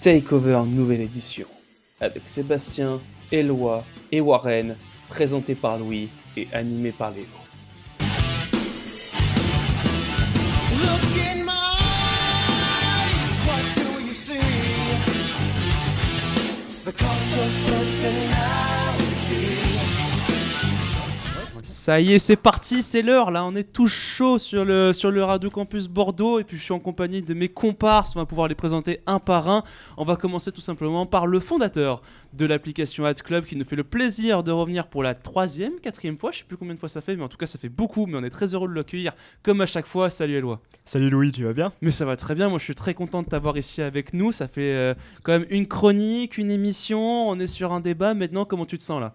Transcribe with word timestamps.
Takeover 0.00 0.62
nouvelle 0.66 1.00
édition, 1.00 1.48
avec 2.00 2.28
Sébastien, 2.28 3.00
Eloi 3.32 3.84
et 4.12 4.20
Warren, 4.20 4.76
présenté 5.08 5.56
par 5.56 5.78
Louis 5.78 6.08
et 6.36 6.46
animé 6.52 6.92
par 6.92 7.10
Léo. 7.10 7.45
Ça 21.86 22.00
y 22.00 22.14
est, 22.14 22.18
c'est 22.18 22.34
parti, 22.34 22.82
c'est 22.82 23.00
l'heure 23.00 23.30
là, 23.30 23.44
on 23.44 23.54
est 23.54 23.72
tous 23.72 23.86
chaud 23.86 24.40
sur 24.40 24.64
le, 24.64 24.92
sur 24.92 25.12
le 25.12 25.22
Radio 25.22 25.50
Campus 25.50 25.86
Bordeaux. 25.86 26.40
Et 26.40 26.42
puis 26.42 26.56
je 26.56 26.62
suis 26.64 26.72
en 26.72 26.80
compagnie 26.80 27.22
de 27.22 27.32
mes 27.32 27.48
comparses, 27.48 28.16
on 28.16 28.18
va 28.18 28.26
pouvoir 28.26 28.48
les 28.48 28.56
présenter 28.56 28.98
un 29.06 29.20
par 29.20 29.48
un. 29.48 29.62
On 29.96 30.02
va 30.02 30.16
commencer 30.16 30.50
tout 30.50 30.60
simplement 30.60 31.06
par 31.06 31.28
le 31.28 31.38
fondateur 31.38 32.02
de 32.32 32.44
l'application 32.44 33.04
Ad 33.04 33.22
Club 33.22 33.44
qui 33.44 33.54
nous 33.54 33.64
fait 33.64 33.76
le 33.76 33.84
plaisir 33.84 34.42
de 34.42 34.50
revenir 34.50 34.88
pour 34.88 35.04
la 35.04 35.14
troisième, 35.14 35.74
quatrième 35.80 36.18
fois, 36.18 36.32
je 36.32 36.38
sais 36.38 36.44
plus 36.44 36.56
combien 36.56 36.74
de 36.74 36.80
fois 36.80 36.88
ça 36.88 37.00
fait, 37.00 37.14
mais 37.14 37.22
en 37.22 37.28
tout 37.28 37.36
cas 37.36 37.46
ça 37.46 37.56
fait 37.56 37.68
beaucoup, 37.68 38.06
mais 38.06 38.18
on 38.18 38.24
est 38.24 38.30
très 38.30 38.52
heureux 38.52 38.66
de 38.66 38.74
l'accueillir 38.74 39.12
comme 39.44 39.60
à 39.60 39.66
chaque 39.66 39.86
fois. 39.86 40.10
Salut 40.10 40.34
Eloi. 40.34 40.60
Salut 40.84 41.08
Louis, 41.08 41.30
tu 41.30 41.44
vas 41.44 41.52
bien? 41.52 41.72
Mais 41.82 41.92
ça 41.92 42.04
va 42.04 42.16
très 42.16 42.34
bien, 42.34 42.48
moi 42.48 42.58
je 42.58 42.64
suis 42.64 42.74
très 42.74 42.94
content 42.94 43.22
de 43.22 43.28
t'avoir 43.28 43.56
ici 43.58 43.80
avec 43.80 44.12
nous, 44.12 44.32
ça 44.32 44.48
fait 44.48 44.74
euh, 44.74 44.94
quand 45.22 45.38
même 45.38 45.46
une 45.50 45.68
chronique, 45.68 46.36
une 46.36 46.50
émission, 46.50 47.28
on 47.28 47.38
est 47.38 47.46
sur 47.46 47.72
un 47.72 47.78
débat, 47.78 48.12
maintenant 48.14 48.44
comment 48.44 48.66
tu 48.66 48.76
te 48.76 48.82
sens 48.82 49.00
là? 49.00 49.14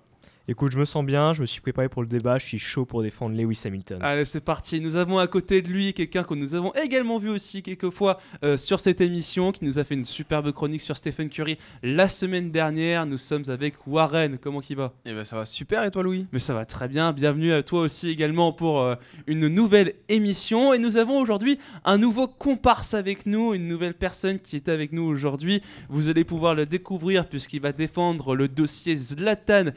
Écoute, 0.51 0.73
je 0.73 0.77
me 0.77 0.83
sens 0.83 1.05
bien, 1.05 1.33
je 1.33 1.39
me 1.39 1.45
suis 1.45 1.61
préparé 1.61 1.87
pour 1.87 2.01
le 2.01 2.09
débat, 2.09 2.37
je 2.37 2.45
suis 2.45 2.59
chaud 2.59 2.83
pour 2.83 3.01
défendre 3.01 3.37
Lewis 3.37 3.61
Hamilton. 3.63 3.99
Allez, 4.01 4.25
c'est 4.25 4.43
parti. 4.43 4.81
Nous 4.81 4.97
avons 4.97 5.17
à 5.17 5.25
côté 5.25 5.61
de 5.61 5.69
lui 5.69 5.93
quelqu'un 5.93 6.23
que 6.23 6.33
nous 6.33 6.55
avons 6.55 6.73
également 6.73 7.19
vu 7.19 7.29
aussi 7.29 7.63
quelques 7.63 7.89
fois 7.89 8.19
euh, 8.43 8.57
sur 8.57 8.81
cette 8.81 8.99
émission, 8.99 9.53
qui 9.53 9.63
nous 9.63 9.79
a 9.79 9.85
fait 9.85 9.95
une 9.95 10.03
superbe 10.03 10.51
chronique 10.51 10.81
sur 10.81 10.97
Stephen 10.97 11.29
Curry 11.29 11.57
la 11.83 12.09
semaine 12.09 12.51
dernière. 12.51 13.05
Nous 13.05 13.17
sommes 13.17 13.45
avec 13.47 13.75
Warren. 13.87 14.37
Comment 14.39 14.59
il 14.69 14.75
va 14.75 14.91
Eh 15.05 15.13
ben 15.13 15.23
ça 15.23 15.37
va 15.37 15.45
super 15.45 15.85
et 15.85 15.91
toi 15.91 16.03
Louis? 16.03 16.27
Mais 16.33 16.39
ça 16.39 16.53
va 16.53 16.65
très 16.65 16.89
bien. 16.89 17.13
Bienvenue 17.13 17.53
à 17.53 17.63
toi 17.63 17.83
aussi 17.83 18.09
également 18.09 18.51
pour 18.51 18.81
euh, 18.81 18.95
une 19.27 19.47
nouvelle 19.47 19.93
émission. 20.09 20.73
Et 20.73 20.79
nous 20.79 20.97
avons 20.97 21.17
aujourd'hui 21.17 21.59
un 21.85 21.97
nouveau 21.97 22.27
comparse 22.27 22.93
avec 22.93 23.25
nous, 23.25 23.53
une 23.53 23.69
nouvelle 23.69 23.93
personne 23.93 24.37
qui 24.37 24.57
est 24.57 24.67
avec 24.67 24.91
nous 24.91 25.03
aujourd'hui. 25.03 25.61
Vous 25.87 26.09
allez 26.09 26.25
pouvoir 26.25 26.55
le 26.55 26.65
découvrir 26.65 27.29
puisqu'il 27.29 27.61
va 27.61 27.71
défendre 27.71 28.35
le 28.35 28.49
dossier 28.49 28.97
Zlatan 28.97 29.71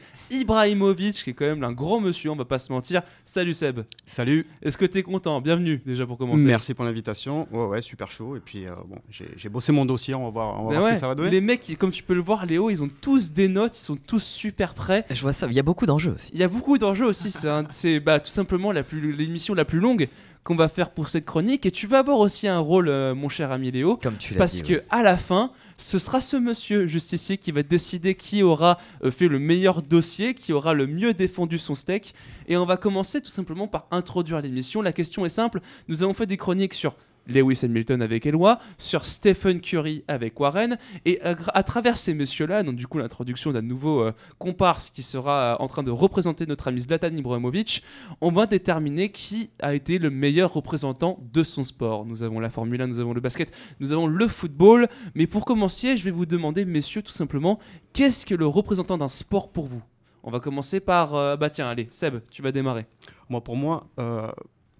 Ibrahimovic, 0.67 1.23
qui 1.23 1.29
est 1.29 1.33
quand 1.33 1.45
même 1.45 1.63
un 1.63 1.71
gros 1.71 1.99
monsieur, 1.99 2.31
on 2.31 2.35
va 2.35 2.45
pas 2.45 2.57
se 2.57 2.71
mentir. 2.71 3.01
Salut 3.23 3.53
Seb. 3.53 3.81
Salut 4.05 4.45
Est-ce 4.63 4.77
que 4.77 4.85
t'es 4.85 5.03
content? 5.03 5.39
Bienvenue 5.41 5.81
déjà 5.85 6.05
pour 6.05 6.17
commencer. 6.17 6.45
Merci 6.45 6.73
pour 6.73 6.85
l'invitation. 6.85 7.45
Ouais 7.51 7.65
ouais 7.65 7.81
super 7.81 8.11
chaud 8.11 8.35
et 8.35 8.39
puis 8.39 8.65
euh, 8.65 8.71
bon 8.87 8.97
j'ai 9.09 9.49
bossé 9.49 9.71
mon 9.71 9.85
dossier 9.85 10.15
on 10.15 10.25
va 10.25 10.29
voir, 10.31 10.61
on 10.61 10.65
va 10.65 10.69
Ben 10.71 10.79
voir 10.79 10.89
ce 10.89 10.93
que 10.95 10.99
ça 10.99 11.07
va 11.07 11.15
donner. 11.15 11.29
Les 11.29 11.41
mecs, 11.41 11.77
comme 11.77 11.91
tu 11.91 12.03
peux 12.03 12.13
le 12.15 12.21
voir, 12.21 12.45
Léo, 12.45 12.69
ils 12.69 12.81
ont 12.81 12.89
tous 13.01 13.31
des 13.31 13.47
notes, 13.47 13.77
ils 13.77 13.83
sont 13.83 13.95
tous 13.95 14.23
super 14.23 14.73
prêts. 14.73 15.05
Je 15.09 15.21
vois 15.21 15.33
ça, 15.33 15.47
il 15.47 15.53
y 15.53 15.59
a 15.59 15.63
beaucoup 15.63 15.85
d'enjeux 15.85 16.13
aussi. 16.15 16.31
Il 16.33 16.39
y 16.39 16.43
a 16.43 16.47
beaucoup 16.47 16.77
d'enjeux 16.77 17.05
aussi. 17.05 17.31
C'est 17.71 17.99
bah, 17.99 18.19
tout 18.19 18.29
simplement 18.29 18.71
la 18.71 18.83
plus- 18.83 19.11
l'émission 19.13 19.53
la 19.53 19.65
plus 19.65 19.79
longue 19.79 20.07
qu'on 20.43 20.55
va 20.55 20.67
faire 20.67 20.91
pour 20.91 21.09
cette 21.09 21.25
chronique. 21.25 21.65
Et 21.65 21.71
tu 21.71 21.87
vas 21.87 21.99
avoir 21.99 22.19
aussi 22.19 22.47
un 22.47 22.59
rôle, 22.59 22.87
euh, 22.87 23.15
mon 23.15 23.29
cher 23.29 23.51
ami 23.51 23.71
Léo, 23.71 23.97
Comme 23.97 24.15
tu 24.17 24.33
l'as 24.33 24.37
parce 24.37 24.53
dit. 24.53 24.63
que 24.63 24.73
oui. 24.75 24.79
à 24.91 25.01
la 25.01 25.17
fin, 25.17 25.51
ce 25.77 25.99
sera 25.99 26.21
ce 26.21 26.37
monsieur 26.37 26.87
juste 26.87 27.11
ici 27.13 27.37
qui 27.37 27.51
va 27.51 27.61
décider 27.61 28.15
qui 28.15 28.43
aura 28.43 28.79
euh, 29.03 29.11
fait 29.11 29.27
le 29.27 29.39
meilleur 29.39 29.81
dossier, 29.81 30.33
qui 30.33 30.53
aura 30.53 30.73
le 30.73 30.87
mieux 30.87 31.13
défendu 31.13 31.57
son 31.57 31.75
steak. 31.75 32.13
Et 32.47 32.55
on 32.55 32.65
va 32.65 32.77
commencer 32.77 33.21
tout 33.21 33.29
simplement 33.29 33.67
par 33.67 33.87
introduire 33.91 34.41
l'émission. 34.41 34.81
La 34.81 34.93
question 34.93 35.25
est 35.25 35.29
simple. 35.29 35.59
Nous 35.87 36.03
avons 36.03 36.13
fait 36.13 36.27
des 36.27 36.37
chroniques 36.37 36.73
sur 36.73 36.95
Lewis 37.27 37.59
Hamilton 37.63 38.01
avec 38.01 38.25
Eloi, 38.25 38.59
sur 38.77 39.05
Stephen 39.05 39.61
Curry 39.61 40.03
avec 40.07 40.39
Warren, 40.39 40.77
et 41.05 41.21
à, 41.21 41.33
gra- 41.33 41.51
à 41.53 41.63
travers 41.63 41.97
ces 41.97 42.13
messieurs-là, 42.13 42.63
donc 42.63 42.75
du 42.75 42.87
coup 42.87 42.97
l'introduction 42.97 43.51
d'un 43.51 43.61
nouveau 43.61 44.01
euh, 44.01 44.11
comparse 44.37 44.89
qui 44.89 45.03
sera 45.03 45.53
euh, 45.53 45.63
en 45.63 45.67
train 45.67 45.83
de 45.83 45.91
représenter 45.91 46.45
notre 46.45 46.67
ami 46.67 46.81
Zlatan 46.81 47.15
Ibrahimovic, 47.15 47.83
on 48.21 48.31
va 48.31 48.45
déterminer 48.45 49.09
qui 49.09 49.49
a 49.59 49.73
été 49.73 49.97
le 49.97 50.09
meilleur 50.09 50.53
représentant 50.53 51.19
de 51.33 51.43
son 51.43 51.63
sport. 51.63 52.05
Nous 52.05 52.23
avons 52.23 52.39
la 52.39 52.49
Formule 52.49 52.81
1, 52.81 52.87
nous 52.87 52.99
avons 52.99 53.13
le 53.13 53.21
basket, 53.21 53.51
nous 53.79 53.91
avons 53.91 54.07
le 54.07 54.27
football, 54.27 54.87
mais 55.15 55.27
pour 55.27 55.45
commencer, 55.45 55.97
je 55.97 56.03
vais 56.03 56.11
vous 56.11 56.25
demander, 56.25 56.65
messieurs, 56.65 57.01
tout 57.01 57.11
simplement, 57.11 57.59
qu'est-ce 57.93 58.25
que 58.25 58.35
le 58.35 58.45
représentant 58.47 58.97
d'un 58.97 59.07
sport 59.07 59.51
pour 59.51 59.65
vous? 59.67 59.81
On 60.23 60.31
va 60.31 60.39
commencer 60.39 60.79
par, 60.79 61.13
euh, 61.13 61.35
bah 61.37 61.49
tiens, 61.51 61.67
allez, 61.69 61.87
Seb, 61.91 62.19
tu 62.31 62.41
vas 62.41 62.51
démarrer. 62.51 62.85
Moi 63.29 63.41
pour 63.43 63.55
moi 63.55 63.87
euh, 63.99 64.27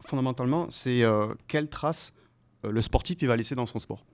fondamentalement 0.05 0.67
c'est 0.69 1.03
euh, 1.03 1.27
quelle 1.47 1.67
trace 1.69 2.13
euh, 2.13 2.21
le 2.71 2.81
sportif 2.81 3.17
il 3.21 3.27
va 3.27 3.35
laisser 3.35 3.55
dans 3.55 3.65
son 3.65 3.79
sport. 3.79 4.05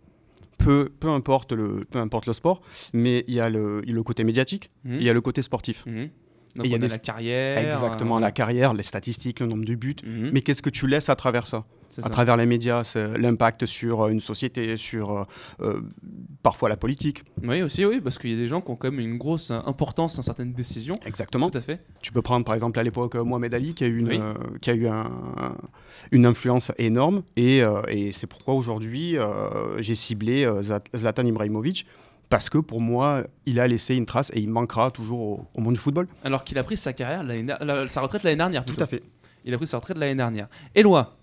Peu, 0.57 0.89
peu, 0.99 1.09
importe 1.09 1.53
le, 1.53 1.85
peu 1.89 1.97
importe 1.99 2.27
le 2.27 2.33
sport, 2.33 2.61
mais 2.93 3.23
il 3.27 3.33
y 3.33 3.39
a 3.39 3.49
le, 3.49 3.81
le 3.81 4.03
côté 4.03 4.23
médiatique, 4.23 4.69
Mhm. 4.85 4.97
il 4.99 5.03
y 5.03 5.09
a 5.09 5.13
le 5.13 5.21
côté 5.21 5.41
sportif. 5.41 5.85
Mhm. 5.87 6.09
Donc 6.55 6.65
Et 6.65 6.69
il 6.69 6.71
y 6.71 6.75
a 6.75 6.77
des- 6.77 6.87
la 6.89 6.97
carrière. 6.97 7.57
Exactement, 7.57 8.17
euh, 8.17 8.19
la 8.19 8.31
carrière, 8.31 8.73
les 8.73 8.83
statistiques, 8.83 9.39
le 9.39 9.47
nombre 9.47 9.63
de 9.65 9.73
buts. 9.75 9.95
mhm, 10.05 10.29
Mais 10.33 10.41
qu'est-ce 10.41 10.61
que 10.61 10.69
tu 10.69 10.85
laisses 10.85 11.09
à 11.09 11.15
travers 11.15 11.47
ça? 11.47 11.63
À 12.01 12.09
travers 12.09 12.37
les 12.37 12.45
médias, 12.45 12.83
l'impact 13.17 13.65
sur 13.65 14.01
euh, 14.01 14.09
une 14.09 14.19
société, 14.21 14.77
sur 14.77 15.11
euh, 15.11 15.23
euh, 15.61 15.81
parfois 16.43 16.69
la 16.69 16.77
politique. 16.77 17.23
Oui, 17.43 17.61
aussi, 17.61 17.85
oui, 17.85 17.99
parce 18.01 18.17
qu'il 18.17 18.31
y 18.31 18.33
a 18.33 18.37
des 18.37 18.47
gens 18.47 18.61
qui 18.61 18.71
ont 18.71 18.75
quand 18.75 18.91
même 18.91 18.99
une 18.99 19.17
grosse 19.17 19.51
importance 19.51 20.15
dans 20.15 20.21
certaines 20.21 20.53
décisions. 20.53 20.99
Exactement. 21.05 21.49
Tout 21.49 21.57
à 21.57 21.61
fait. 21.61 21.79
Tu 22.01 22.11
peux 22.11 22.21
prendre 22.21 22.45
par 22.45 22.55
exemple 22.55 22.79
à 22.79 22.83
l'époque 22.83 23.15
Mohamed 23.15 23.53
Ali 23.53 23.73
qui 23.73 23.83
a 23.83 23.87
eu 23.87 23.97
une, 23.99 24.07
Oui. 24.07 24.17
euh, 24.21 24.33
qui 24.61 24.69
a 24.69 24.73
eu 24.73 24.87
un- 24.87 25.11
un- 25.37 25.55
une 26.11 26.25
influence 26.25 26.71
énorme 26.77 27.23
et, 27.35 27.61
euh, 27.63 27.81
et 27.89 28.11
c'est 28.11 28.27
pourquoi 28.27 28.53
aujourd'hui 28.55 29.15
j'ai 29.79 29.95
ciblé 29.95 30.49
Zlatan 30.95 31.25
Ibrahimovic 31.25 31.85
parce 32.29 32.49
que 32.49 32.57
pour 32.57 32.79
moi 32.81 33.23
il 33.45 33.59
a 33.59 33.67
laissé 33.67 33.95
une 33.95 34.05
trace 34.05 34.31
et 34.33 34.39
il 34.39 34.49
manquera 34.49 34.89
toujours 34.91 35.19
au, 35.21 35.45
au 35.53 35.61
monde 35.61 35.73
du 35.73 35.79
football. 35.79 36.07
Alors 36.23 36.43
qu'il 36.43 36.57
a 36.57 36.63
pris 36.63 36.77
sa 36.77 36.93
carrière, 36.93 37.23
la- 37.23 37.87
sa 37.87 38.01
retraite 38.01 38.23
l'année 38.23 38.37
dernière. 38.37 38.63
Tout 38.65 38.75
à 38.81 38.85
fait. 38.87 39.03
Il 39.43 39.53
a 39.53 39.57
pris 39.57 39.67
sa 39.67 39.77
retraite 39.77 39.97
l'année 39.97 40.15
dernière. 40.15 40.47
Eloi, 40.75 41.17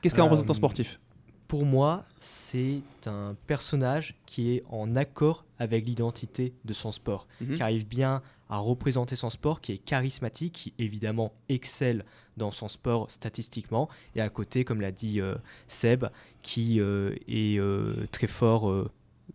qu'est-ce 0.00 0.14
qu'un 0.14 0.22
Euh, 0.22 0.24
représentant 0.24 0.54
sportif? 0.54 1.00
Pour 1.48 1.64
moi, 1.64 2.04
c'est 2.18 2.80
un 3.06 3.36
personnage 3.46 4.16
qui 4.26 4.52
est 4.56 4.64
en 4.68 4.96
accord 4.96 5.44
avec 5.60 5.86
l'identité 5.86 6.52
de 6.64 6.72
son 6.72 6.90
sport, 6.90 7.28
Mhm. 7.40 7.54
qui 7.56 7.62
arrive 7.62 7.86
bien 7.86 8.20
à 8.48 8.58
représenter 8.58 9.14
son 9.16 9.30
sport, 9.30 9.60
qui 9.60 9.72
est 9.72 9.78
charismatique, 9.78 10.52
qui 10.52 10.74
évidemment 10.78 11.32
excelle 11.48 12.04
dans 12.36 12.50
son 12.50 12.66
sport 12.68 13.10
statistiquement, 13.10 13.88
et 14.16 14.20
à 14.20 14.28
côté, 14.28 14.64
comme 14.64 14.80
l'a 14.80 14.90
dit 14.92 15.20
euh, 15.20 15.36
Seb, 15.68 16.06
qui 16.42 16.80
euh, 16.80 17.14
est 17.28 17.58
euh, 17.60 18.06
très 18.10 18.26
fort 18.26 18.68
euh, 18.68 18.90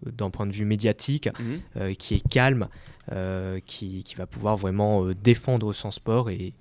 d'un 0.06 0.30
point 0.30 0.46
de 0.48 0.52
vue 0.52 0.66
médiatique, 0.66 1.30
Mhm. 1.40 1.60
euh, 1.78 1.94
qui 1.94 2.16
est 2.16 2.28
calme, 2.30 2.68
euh, 3.14 3.60
qui, 3.66 4.04
qui 4.04 4.16
va 4.16 4.26
pouvoir 4.28 4.58
vraiment 4.58 5.06
euh, 5.06 5.16
défendre 5.16 5.72
son 5.74 5.92
sport 5.92 6.30
et, 6.30 6.54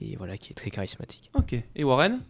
et 0.00 0.16
voilà, 0.16 0.36
qui 0.38 0.50
est 0.50 0.54
très 0.54 0.70
charismatique. 0.70 1.30
Ok. 1.34 1.54
Et 1.76 1.84
Warren? 1.84 2.20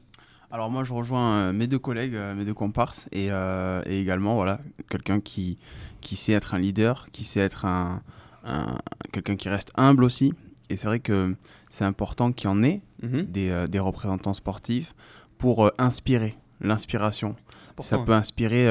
Alors 0.50 0.70
moi 0.70 0.82
je 0.84 0.92
rejoins 0.94 1.32
euh, 1.34 1.52
mes 1.52 1.66
deux 1.66 1.78
collègues, 1.78 2.14
euh, 2.14 2.34
mes 2.34 2.44
deux 2.44 2.54
comparses 2.54 3.06
et, 3.12 3.28
euh, 3.30 3.82
et 3.86 4.00
également 4.00 4.34
voilà 4.34 4.60
quelqu'un 4.88 5.20
qui, 5.20 5.58
qui 6.00 6.16
sait 6.16 6.32
être 6.32 6.54
un 6.54 6.58
leader, 6.58 7.08
qui 7.12 7.24
sait 7.24 7.40
être 7.40 7.66
un, 7.66 8.02
un- 8.44 8.78
quelqu'un 9.12 9.36
qui 9.36 9.48
reste 9.50 9.72
humble 9.76 10.04
aussi. 10.04 10.32
Et 10.70 10.76
c'est 10.76 10.86
vrai 10.86 11.00
que 11.00 11.34
c'est 11.70 11.84
important 11.84 12.32
qu'il 12.32 12.48
y 12.48 12.52
en 12.52 12.62
ait 12.62 12.80
Mhm. 13.00 13.26
des, 13.26 13.50
euh, 13.50 13.66
des 13.68 13.78
représentants 13.78 14.34
sportifs 14.34 14.92
pour 15.38 15.66
euh, 15.66 15.70
inspirer, 15.78 16.36
l'inspiration. 16.60 17.36
Ça 17.80 17.96
peut 18.06 18.12
inspirer 18.12 18.64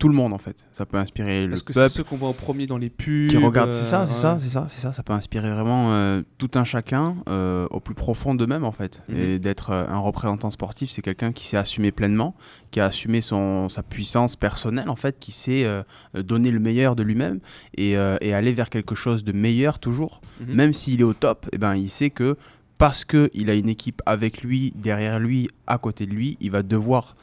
tout 0.00 0.08
le 0.08 0.14
monde 0.14 0.32
en 0.32 0.38
fait. 0.38 0.66
Ça 0.72 0.86
peut 0.86 0.96
inspirer 0.96 1.46
le 1.46 1.60
que 1.60 1.74
c'est 1.74 1.88
ceux 1.90 2.02
qu'on 2.02 2.16
voit 2.16 2.30
en 2.30 2.32
premier 2.32 2.66
dans 2.66 2.78
les 2.78 2.88
pubs. 2.88 3.28
qui 3.28 3.36
regarde, 3.36 3.68
euh, 3.68 3.80
c'est 3.84 3.88
ça, 3.88 4.06
c'est 4.06 4.14
ouais. 4.14 4.18
ça, 4.18 4.38
c'est 4.40 4.48
ça, 4.48 4.66
c'est 4.66 4.80
ça. 4.80 4.92
Ça 4.94 5.02
peut 5.02 5.12
inspirer 5.12 5.50
vraiment 5.50 5.92
euh, 5.92 6.22
tout 6.38 6.50
un 6.54 6.64
chacun 6.64 7.16
euh, 7.28 7.66
au 7.70 7.80
plus 7.80 7.94
profond 7.94 8.34
d'eux-mêmes 8.34 8.64
en 8.64 8.72
fait. 8.72 9.02
Mhm. 9.08 9.16
Et 9.16 9.38
d'être 9.38 9.70
euh, 9.70 9.86
un 9.86 9.98
représentant 9.98 10.50
sportif, 10.50 10.90
c'est 10.90 11.02
quelqu'un 11.02 11.32
qui 11.32 11.46
s'est 11.46 11.58
assumé 11.58 11.92
pleinement, 11.92 12.34
qui 12.70 12.80
a 12.80 12.86
assumé 12.86 13.20
son 13.20 13.68
sa 13.68 13.82
puissance 13.82 14.36
personnelle 14.36 14.88
en 14.88 14.96
fait, 14.96 15.18
qui 15.20 15.32
sait 15.32 15.64
euh, 15.64 15.82
donner 16.14 16.50
le 16.50 16.60
meilleur 16.60 16.96
de 16.96 17.02
lui-même 17.02 17.40
et, 17.76 17.98
euh, 17.98 18.16
et 18.22 18.32
aller 18.32 18.52
vers 18.52 18.70
quelque 18.70 18.94
chose 18.94 19.22
de 19.22 19.32
meilleur 19.32 19.78
toujours. 19.78 20.22
Mhm. 20.40 20.54
Même 20.54 20.72
s'il 20.72 21.00
est 21.00 21.04
au 21.04 21.12
top, 21.12 21.46
et 21.52 21.58
ben 21.58 21.74
il 21.74 21.90
sait 21.90 22.10
que 22.10 22.38
parce 22.78 23.04
que 23.04 23.28
il 23.34 23.50
a 23.50 23.54
une 23.54 23.68
équipe 23.68 24.00
avec 24.06 24.42
lui, 24.42 24.72
derrière 24.76 25.18
lui, 25.18 25.50
à 25.66 25.76
côté 25.76 26.06
de 26.06 26.12
lui, 26.12 26.38
il 26.40 26.50
va 26.50 26.62
devoir 26.62 27.16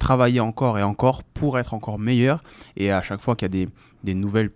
travailler 0.00 0.40
encore 0.40 0.76
et 0.80 0.82
encore 0.82 1.22
pour 1.22 1.58
être 1.60 1.72
encore 1.74 2.00
meilleur. 2.00 2.40
Et 2.76 2.90
à 2.90 3.02
chaque 3.02 3.20
fois 3.20 3.36
qu'il 3.36 3.44
y 3.44 3.50
a 3.52 3.64
des, 3.66 3.68
des 4.02 4.14
nouvelles 4.14 4.50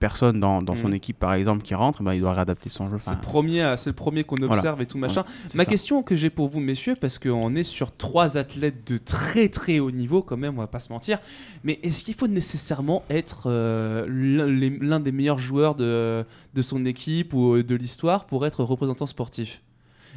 personnes 0.00 0.40
dans, 0.40 0.62
dans 0.62 0.76
son 0.76 0.88
Mhm. 0.88 0.94
équipe, 0.94 1.18
par 1.18 1.34
exemple, 1.34 1.62
qui 1.62 1.74
rentrent, 1.74 2.02
ben, 2.02 2.14
il 2.14 2.22
doit 2.22 2.32
réadapter 2.32 2.70
son 2.70 2.88
jeu. 2.88 2.96
C'est 2.98 3.10
le 3.10 3.20
premier, 3.20 3.60
à- 3.60 3.76
c'est 3.76 3.90
le 3.90 3.94
premier 3.94 4.24
qu'on 4.24 4.36
Voilà. 4.36 4.54
observe 4.54 4.80
et 4.80 4.86
tout 4.86 4.96
machin. 4.96 5.24
Ma 5.54 5.64
ça. 5.64 5.68
question 5.70 6.02
que 6.02 6.16
j'ai 6.16 6.30
pour 6.30 6.48
vous, 6.48 6.58
messieurs, 6.58 6.96
parce 6.98 7.18
qu'on 7.18 7.54
est 7.54 7.64
sur 7.64 7.94
trois 7.94 8.38
athlètes 8.38 8.90
de 8.90 8.96
très 8.96 9.50
très 9.50 9.78
haut 9.78 9.90
niveau, 9.90 10.22
quand 10.22 10.38
même, 10.38 10.54
on 10.56 10.60
va 10.62 10.66
pas 10.68 10.80
se 10.80 10.90
mentir. 10.90 11.18
Mais 11.64 11.78
est-ce 11.82 12.02
qu'il 12.02 12.14
faut 12.14 12.28
nécessairement 12.28 13.02
être 13.10 13.42
euh, 13.50 14.06
l'un 14.08 15.00
des 15.00 15.12
meilleurs 15.12 15.38
joueurs 15.38 15.74
de, 15.74 16.24
de 16.54 16.62
son 16.62 16.86
équipe 16.86 17.34
ou 17.34 17.62
de 17.62 17.74
l'histoire 17.74 18.24
pour 18.24 18.46
être 18.46 18.64
représentant 18.64 19.06
sportif? 19.06 19.60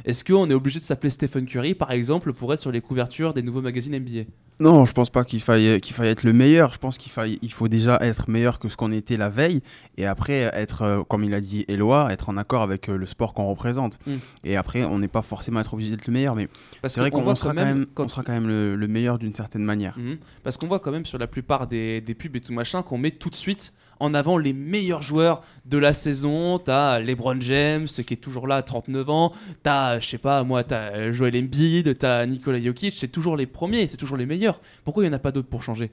Est-ce 0.04 0.22
qu'on 0.24 0.48
est 0.50 0.54
obligé 0.54 0.78
de 0.78 0.84
s'appeler 0.84 1.10
Stephen 1.10 1.46
Curry, 1.46 1.74
par 1.74 1.90
exemple, 1.92 2.32
pour 2.32 2.52
être 2.52 2.60
sur 2.60 2.70
les 2.72 2.80
couvertures 2.80 3.32
des 3.32 3.42
nouveaux 3.42 3.62
magazines 3.62 3.96
NBA 3.98 4.24
Non, 4.60 4.84
je 4.84 4.92
pense 4.92 5.08
pas 5.08 5.24
qu'il 5.24 5.40
faille, 5.40 5.80
qu'il 5.80 5.94
faille 5.94 6.08
être 6.10 6.24
le 6.24 6.32
meilleur. 6.34 6.72
Je 6.74 6.78
pense 6.78 6.98
qu'il 6.98 7.10
faille, 7.10 7.38
il 7.40 7.52
faut 7.52 7.68
déjà 7.68 7.98
être 8.02 8.28
meilleur 8.28 8.58
que 8.58 8.68
ce 8.68 8.76
qu'on 8.76 8.92
était 8.92 9.16
la 9.16 9.30
veille. 9.30 9.62
Et 9.96 10.04
après, 10.06 10.50
être, 10.52 10.82
euh, 10.82 11.02
comme 11.04 11.24
il 11.24 11.32
a 11.32 11.40
dit 11.40 11.64
Eloi, 11.68 12.08
être 12.12 12.28
en 12.28 12.36
accord 12.36 12.60
avec 12.62 12.88
euh, 12.90 12.96
le 12.98 13.06
sport 13.06 13.32
qu'on 13.32 13.46
représente. 13.46 13.98
Mm. 14.06 14.12
Et 14.44 14.56
après, 14.56 14.84
on 14.84 14.98
n'est 14.98 15.08
pas 15.08 15.22
forcément 15.22 15.60
être 15.60 15.72
obligé 15.72 15.92
d'être 15.92 16.06
le 16.06 16.12
meilleur. 16.12 16.34
Mais 16.34 16.48
c'est 16.86 17.00
vrai 17.00 17.10
qu'on 17.10 17.34
sera, 17.34 17.54
quand 17.54 17.64
même, 17.64 17.86
quand- 17.94 18.04
on 18.04 18.08
sera 18.08 18.22
quand 18.22 18.32
même 18.32 18.46
le, 18.48 18.76
le 18.76 18.88
meilleur 18.88 19.18
d'une 19.18 19.34
certaine 19.34 19.64
manière. 19.64 19.96
Mhm. 19.98 20.18
Parce 20.42 20.56
qu'on 20.58 20.66
voit 20.66 20.80
quand 20.80 20.92
même 20.92 21.06
sur 21.06 21.16
la 21.18 21.26
plupart 21.26 21.66
des, 21.66 22.00
des 22.02 22.14
pubs 22.14 22.36
et 22.36 22.40
tout 22.40 22.52
machin 22.52 22.82
qu'on 22.82 22.98
met 22.98 23.10
tout 23.12 23.30
de 23.30 23.36
suite 23.36 23.72
en 24.00 24.12
avant 24.12 24.36
les 24.38 24.52
meilleurs 24.52 25.02
joueurs 25.02 25.40
de 25.66 25.78
la 25.78 25.92
saison. 25.92 26.58
T'as 26.58 26.98
LeBron 26.98 27.40
James 27.40 27.86
qui 27.86 28.14
est 28.14 28.18
toujours 28.18 28.46
là 28.48 28.56
à 28.56 28.62
39 28.62 29.08
ans. 29.08 29.32
T'as, 29.62 29.93
je 30.00 30.08
sais 30.08 30.18
pas, 30.18 30.42
moi, 30.44 30.64
t'as 30.64 31.10
Joel 31.12 31.36
Embiid, 31.36 31.98
t'as 31.98 32.24
Nikola 32.26 32.60
Jokic. 32.60 32.94
C'est 32.96 33.08
toujours 33.08 33.36
les 33.36 33.46
premiers, 33.46 33.86
c'est 33.86 33.96
toujours 33.96 34.16
les 34.16 34.26
meilleurs. 34.26 34.60
Pourquoi 34.84 35.04
il 35.04 35.08
n'y 35.08 35.12
en 35.14 35.16
a 35.16 35.20
pas 35.20 35.32
d'autres 35.32 35.48
pour 35.48 35.62
changer? 35.62 35.90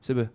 C'est 0.00 0.14
bon. 0.14 0.28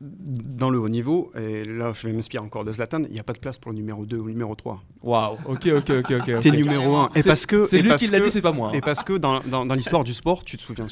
Dans 0.00 0.70
le 0.70 0.78
haut 0.78 0.88
niveau, 0.88 1.32
et 1.36 1.64
là 1.64 1.92
je 1.94 2.06
vais 2.06 2.14
m'inspirer 2.14 2.42
encore 2.42 2.64
de 2.64 2.72
Zlatan, 2.72 3.02
il 3.04 3.12
n'y 3.12 3.20
a 3.20 3.24
pas 3.24 3.34
de 3.34 3.38
place 3.38 3.58
pour 3.58 3.70
le 3.70 3.76
numéro 3.76 4.06
2 4.06 4.16
ou 4.16 4.24
le 4.26 4.32
numéro 4.32 4.54
3. 4.54 4.82
Waouh. 5.02 5.36
Ok, 5.44 5.66
ok, 5.66 5.90
ok, 5.90 6.12
ok. 6.20 6.40
T'es 6.40 6.50
numéro 6.50 6.96
1. 6.96 7.10
Et 7.14 7.20
C'est- 7.22 7.28
parce 7.28 7.44
que. 7.44 7.66
C'est 7.66 7.82
lui 7.82 7.94
qui 7.96 8.06
l'a 8.06 8.20
dit, 8.20 8.30
c'est 8.30 8.40
pas 8.40 8.52
moi. 8.52 8.68
hein. 8.70 8.72
Et 8.74 8.80
parce 8.80 9.02
que 9.04 9.12
dans, 9.14 9.40
dans, 9.40 9.66
dans 9.66 9.74
l'histoire 9.74 10.04
du 10.04 10.14
sport, 10.14 10.44
tu 10.44 10.56
te 10.56 10.62
souviens 10.62 10.86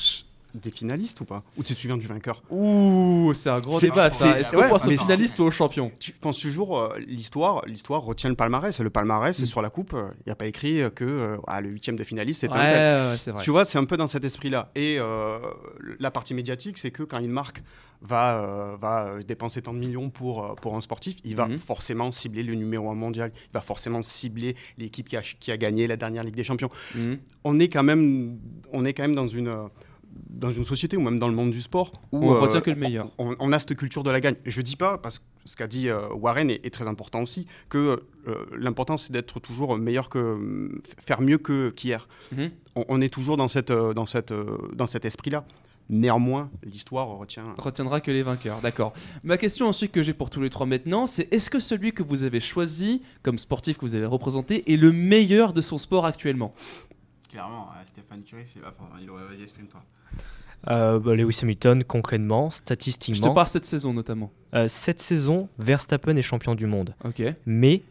des 0.55 0.70
finalistes 0.70 1.20
ou 1.20 1.25
pas 1.25 1.43
Ou 1.56 1.62
tu 1.62 1.75
te 1.75 1.79
souviens 1.79 1.97
du 1.97 2.06
vainqueur 2.06 2.43
Ouh, 2.50 3.32
c'est 3.35 3.50
un 3.50 3.61
C'est- 3.62 3.81
débat 3.87 4.11
ça. 4.11 4.38
Est-ce 4.38 4.52
qu'on 4.52 4.58
ouais, 4.62 4.69
pense 4.69 4.87
au 4.87 4.91
mais 4.91 4.97
finaliste 4.97 5.37
c'est- 5.37 5.43
ou 5.43 5.47
au 5.47 5.50
champion 5.50 5.91
Tu 5.99 6.12
penses 6.12 6.38
toujours, 6.41 6.79
euh, 6.79 6.97
l'histoire 7.06 7.62
l'histoire 7.67 8.02
retient 8.02 8.31
le 8.31 8.37
palmarès. 8.37 8.79
Le 8.81 8.91
palmarès, 8.91 9.37
Mm. 9.37 9.41
c'est 9.41 9.47
sur 9.47 9.62
la 9.62 9.70
coupe. 9.70 9.94
Il 9.94 10.23
n'y 10.26 10.32
a 10.32 10.37
pas 10.37 10.47
écrit 10.47 10.81
que 10.94 11.05
euh, 11.05 11.37
ah, 11.47 11.61
le 11.61 11.69
huitième 11.70 11.97
de 11.97 12.05
finaliste, 12.05 12.41
c'est 12.43 12.50
Ouais, 12.50 12.56
un 12.58 13.17
tel. 13.17 13.35
ouais. 13.35 13.43
Tu 13.43 13.50
vois, 13.50 13.64
c'est 13.64 13.79
un 13.79 13.85
peu 13.85 13.97
dans 13.97 14.06
cet 14.06 14.25
esprit-là. 14.25 14.70
Et 14.75 14.97
euh, 14.99 15.38
la 15.99 16.11
partie 16.11 16.35
médiatique, 16.35 16.79
c'est 16.79 16.91
que 16.91 17.03
quand 17.03 17.19
une 17.19 17.31
marque 17.31 17.62
va, 18.03 18.43
euh, 18.43 18.76
va 18.81 19.23
dépenser 19.23 19.61
tant 19.62 19.75
de 19.75 19.79
millions 19.79 20.08
pour, 20.11 20.55
pour 20.56 20.75
un 20.75 20.81
sportif, 20.81 21.17
il 21.25 21.37
va 21.37 21.46
Mhm. 21.49 21.58
forcément 21.58 22.11
cibler 22.12 22.43
le 22.43 22.55
numéro 22.55 22.91
un 22.91 22.94
mondial. 22.94 23.31
Il 23.50 23.53
va 23.53 23.61
forcément 23.61 24.00
cibler 24.03 24.56
l'équipe 24.79 25.08
qui 25.08 25.17
a, 25.17 25.23
qui 25.23 25.53
a 25.53 25.56
gagné 25.58 25.87
la 25.87 25.96
dernière 25.96 26.25
Ligue 26.25 26.35
des 26.35 26.44
Champions. 26.44 26.70
Mhm. 26.94 27.19
On 27.44 27.58
est 27.61 27.69
quand 27.69 27.82
même, 27.82 28.38
on 28.73 28.85
est 28.85 28.94
quand 28.94 29.03
même 29.03 29.14
dans 29.14 29.29
une, 29.29 29.55
dans 30.29 30.51
une 30.51 30.65
société 30.65 30.97
ou 30.97 31.01
même 31.01 31.19
dans 31.19 31.29
le 31.29 31.35
monde 31.35 31.51
du 31.51 31.61
sport 31.61 31.93
où 32.12 32.19
Où 32.19 32.31
on 32.31 32.43
euh, 32.43 32.61
que 32.61 32.71
le 32.71 32.77
meilleur. 32.77 33.09
On, 33.19 33.35
on 33.39 33.53
a 33.53 33.59
cette 33.59 33.77
culture 33.77 34.03
de 34.03 34.11
la 34.11 34.21
gagne. 34.21 34.37
Je 34.45 34.61
dis 34.62 34.77
pas 34.77 34.99
parce 34.99 35.19
que 35.19 35.25
ce 35.45 35.57
qu'a 35.57 35.67
dit 35.67 35.89
euh, 35.89 36.09
Warren 36.15 36.51
est, 36.51 36.65
est 36.65 36.71
très 36.71 36.87
important 36.87 37.23
aussi 37.23 37.47
que 37.69 38.03
euh, 38.29 38.35
l'important 38.57 38.97
c'est 38.97 39.12
d'être 39.12 39.41
toujours 39.41 39.77
meilleur 39.77 40.09
que 40.09 40.69
faire 41.05 41.21
mieux 41.21 41.39
que 41.39 41.71
qu'hier. 41.71 42.09
Mhm. 42.33 42.51
On, 42.77 42.85
on 42.89 43.01
est 43.01 43.12
toujours 43.12 43.37
dans 43.37 43.49
cette 43.49 43.73
dans 43.73 44.07
cette 44.07 44.33
dans 44.75 44.87
cet 44.87 45.05
esprit-là. 45.05 45.45
Néanmoins, 45.93 46.51
l'histoire 46.63 47.09
retient. 47.09 47.43
retiendra 47.59 48.01
que 48.01 48.13
les 48.13 48.23
vainqueurs, 48.23 48.61
d'accord. 48.61 48.93
Ma 49.25 49.37
question 49.37 49.67
ensuite 49.67 49.91
que 49.91 50.05
j'ai 50.05 50.13
pour 50.13 50.31
tous 50.31 50.41
les 50.41 50.49
trois 50.49 50.65
maintenant, 50.65 51.09
c'est 51.09 51.27
est-ce 51.33 51.51
que 51.51 51.59
celui 51.59 51.93
que 51.93 52.05
vous 52.05 52.23
avez 52.23 52.41
choisi 52.41 53.03
comme 53.25 53.39
sportif 53.39 53.77
que 53.77 53.81
vous 53.81 53.97
avez 53.97 54.06
représenté 54.06 54.73
est 54.73 54.77
le 54.77 54.93
meilleur 54.93 55.53
de 55.53 55.61
son 55.61 55.79
sport 55.79 56.06
actuellement? 56.06 56.55
Clairement, 57.31 57.69
Stéphane 57.87 58.23
Curie, 58.25 58.43
c'est 58.47 58.61
la 58.61 58.71
Vas-y, 58.71 59.43
exprime-toi. 59.43 59.82
Euh, 60.69 60.99
bah, 60.99 61.15
Lewis 61.15 61.38
Hamilton, 61.43 61.85
concrètement, 61.85 62.50
Je 62.50 62.56
te 62.56 62.62
statistiquement, 62.62 63.32
parle 63.35 63.49
cette 63.49 63.65
saison 63.65 63.94
notamment. 63.94 64.31
euh, 64.55 64.69
cette 64.69 65.00
saison, 65.00 65.49
Verstappen 65.59 66.17
est 66.17 66.23
champion 66.23 66.55
du 66.55 66.67
monde. 66.67 66.94
Ok. 67.05 67.23
Mais 67.47 67.82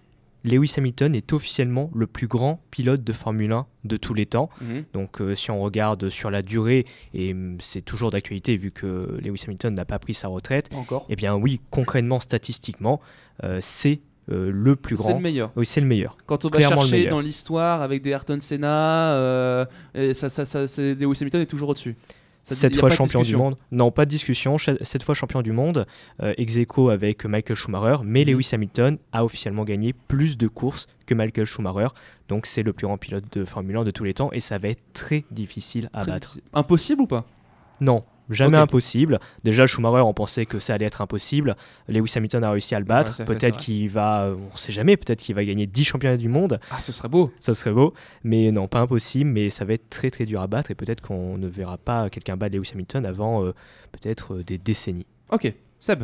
Lewis 0.43 0.73
Hamilton 0.77 1.15
est 1.15 1.33
officiellement 1.33 1.89
le 1.95 2.05
plus 2.05 2.27
grand 2.27 2.61
pilote 2.69 3.03
de 3.03 3.11
Formule 3.11 3.51
1 3.53 3.65
de 3.85 3.97
tous 3.97 4.13
les 4.13 4.25
temps. 4.25 4.49
Mhm. 4.61 4.83
Donc 4.93 5.19
euh, 5.21 5.35
si 5.35 5.49
on 5.51 5.61
regarde 5.61 6.09
sur 6.09 6.29
la 6.29 6.41
durée, 6.41 6.85
et 7.13 7.35
c'est 7.59 7.81
toujours 7.81 8.11
d'actualité 8.11 8.55
vu 8.55 8.71
que 8.71 9.17
Lewis 9.21 9.43
Hamilton 9.47 9.73
n'a 9.73 9.85
pas 9.85 9.97
pris 9.99 10.13
sa 10.13 10.27
retraite, 10.27 10.69
Encore. 10.75 11.05
eh 11.09 11.15
bien 11.15 11.35
oui, 11.35 11.59
concrètement, 11.71 12.19
statistiquement, 12.19 13.01
euh, 13.43 13.59
c'est 13.61 13.99
euh, 14.31 14.51
le 14.53 14.75
plus 14.75 14.95
C'est 14.97 15.03
grand. 15.03 15.13
le 15.15 15.19
meilleur. 15.21 15.51
Oui, 15.55 15.65
c'est 15.65 15.81
le 15.81 15.87
meilleur. 15.87 16.15
Quand 16.25 16.45
on 16.45 16.49
va 16.49 16.57
Clairement 16.57 16.83
le 16.83 16.87
chercher 16.87 17.09
dans 17.09 17.19
l'histoire 17.21 17.81
avec 17.81 18.01
des 18.01 18.11
Ayrton 18.11 18.39
Senna, 18.41 19.13
euh, 19.13 19.65
et 19.95 20.13
ça, 20.13 20.29
ça, 20.29 20.45
ça, 20.45 20.67
c'est- 20.67 20.95
Lewis 20.95 21.17
Hamilton 21.21 21.41
est 21.41 21.45
toujours 21.45 21.69
au-dessus. 21.69 21.95
Cette 22.43 22.75
fois 22.77 22.89
champion 22.89 23.21
du 23.21 23.35
monde. 23.35 23.57
Non, 23.71 23.91
pas 23.91 24.05
de 24.05 24.09
discussion. 24.09 24.57
Cette 24.57 25.03
fois 25.03 25.13
champion 25.13 25.41
du 25.43 25.51
monde, 25.51 25.85
euh, 26.23 26.33
ex 26.37 26.57
aequo 26.57 26.89
avec 26.89 27.25
Michael 27.25 27.55
Schumacher. 27.55 27.97
Mais 28.03 28.23
Mhm. 28.25 28.31
Lewis 28.31 28.49
Hamilton 28.53 28.97
a 29.11 29.23
officiellement 29.23 29.65
gagné 29.65 29.93
plus 30.07 30.35
de 30.37 30.47
courses 30.47 30.87
que 31.05 31.13
Michael 31.13 31.45
Schumacher. 31.45 31.89
Donc 32.27 32.47
c'est 32.47 32.63
le 32.63 32.73
plus 32.73 32.87
grand 32.87 32.97
pilote 32.97 33.25
de 33.37 33.45
Formule 33.45 33.77
1 33.77 33.83
de 33.83 33.91
tous 33.91 34.03
les 34.03 34.15
temps 34.15 34.31
et 34.31 34.39
ça 34.39 34.57
va 34.57 34.69
être 34.69 34.81
très 34.93 35.25
difficile 35.29 35.89
à 35.93 36.01
Très 36.01 36.11
battre. 36.13 36.27
difficile. 36.29 36.49
Impossible 36.53 37.01
ou 37.03 37.07
pas? 37.07 37.25
Non, 37.81 38.03
jamais 38.29 38.57
impossible. 38.57 39.19
Déjà, 39.43 39.65
Schumacher, 39.65 40.01
on 40.01 40.13
pensait 40.13 40.45
que 40.45 40.59
ça 40.59 40.73
allait 40.73 40.85
être 40.85 41.01
impossible. 41.01 41.55
Lewis 41.87 42.13
Hamilton 42.15 42.43
a 42.43 42.51
réussi 42.51 42.75
à 42.75 42.79
le 42.79 42.85
battre. 42.85 43.23
peut-être 43.25 43.57
qu'il 43.57 43.89
va, 43.89 44.23
euh, 44.25 44.35
on 44.53 44.55
sait 44.57 44.71
jamais, 44.71 44.97
peut-être 44.97 45.21
qu'il 45.21 45.35
va 45.35 45.43
gagner 45.45 45.67
10 45.67 45.83
championnats 45.83 46.17
du 46.17 46.29
monde. 46.29 46.59
Ah, 46.71 46.79
ce 46.79 46.91
serait 46.91 47.09
beau. 47.09 47.31
Ça 47.39 47.53
serait 47.53 47.71
beau. 47.71 47.93
Mais 48.23 48.51
non, 48.51 48.67
pas 48.67 48.79
impossible. 48.79 49.29
Mais 49.29 49.49
ça 49.49 49.65
va 49.65 49.73
être 49.73 49.89
très 49.89 50.11
très 50.11 50.25
dur 50.25 50.41
à 50.41 50.47
battre. 50.47 50.71
Et 50.71 50.75
peut-être 50.75 51.01
qu'on 51.01 51.37
ne 51.37 51.47
verra 51.47 51.77
pas 51.77 52.09
quelqu'un 52.09 52.37
battre 52.37 52.55
Lewis 52.55 52.71
Hamilton 52.73 53.05
avant 53.05 53.43
euh, 53.43 53.53
peut-être 53.91 54.35
euh, 54.35 54.43
des 54.43 54.57
décennies. 54.57 55.07
Ok. 55.31 55.53
Seb, 55.79 56.03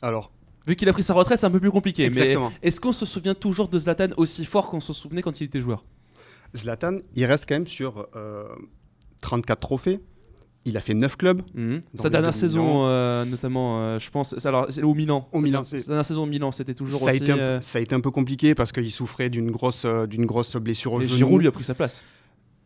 Alors, 0.00 0.30
vu 0.66 0.76
qu'il 0.76 0.88
a 0.88 0.92
pris 0.92 1.02
sa 1.02 1.12
retraite, 1.14 1.38
c'est 1.40 1.46
un 1.46 1.50
peu 1.50 1.60
plus 1.60 1.70
compliqué. 1.70 2.04
exactement. 2.04 2.50
Mais 2.62 2.68
est-ce 2.68 2.80
qu'on 2.80 2.92
se 2.92 3.04
souvient 3.04 3.34
toujours 3.34 3.68
de 3.68 3.78
Zlatan 3.78 4.08
aussi 4.16 4.44
fort 4.44 4.70
qu'on 4.70 4.80
se 4.80 4.92
souvenait 4.92 5.22
quand 5.22 5.40
il 5.40 5.44
était 5.44 5.60
joueur? 5.60 5.84
Zlatan, 6.56 6.98
il 7.14 7.24
reste 7.26 7.46
quand 7.46 7.56
même 7.56 7.66
sur 7.66 8.06
euh, 8.16 8.44
34 9.20 9.60
trophées. 9.60 10.00
Il 10.64 10.76
a 10.76 10.80
fait 10.80 10.92
9 10.94 11.16
clubs. 11.16 11.42
Mhm. 11.54 11.80
Sa 11.94 12.10
dernière 12.10 12.34
saison, 12.34 12.84
euh, 12.86 13.24
notamment, 13.24 13.80
euh, 13.80 13.98
je 13.98 14.10
pense, 14.10 14.44
alors 14.44 14.66
c'est 14.70 14.82
au 14.82 14.92
Milan. 14.92 15.26
Au 15.32 15.40
Milan, 15.40 15.64
Sa 15.64 15.76
dernière 15.78 16.04
saison 16.04 16.24
au 16.24 16.26
Milan, 16.26 16.52
c'était 16.52 16.74
toujours 16.74 17.00
Ça 17.00 17.06
a, 17.10 17.12
aussi. 17.12 17.22
été 17.22 17.32
un, 17.32 17.36
peu- 17.36 17.40
euh, 17.40 17.60
ça 17.62 17.78
a 17.78 17.82
été 17.82 17.94
un 17.94 18.00
peu 18.00 18.10
compliqué 18.10 18.54
parce 18.54 18.72
qu'il 18.72 18.90
souffrait 18.92 19.30
d'une 19.30 19.50
grosse, 19.50 19.86
d'une 20.08 20.26
grosse 20.26 20.56
blessure 20.56 20.92
au 20.94 21.00
genou. 21.00 21.16
Giroud 21.16 21.40
lui 21.40 21.48
a 21.48 21.52
pris 21.52 21.64
sa 21.64 21.74
place. 21.74 22.02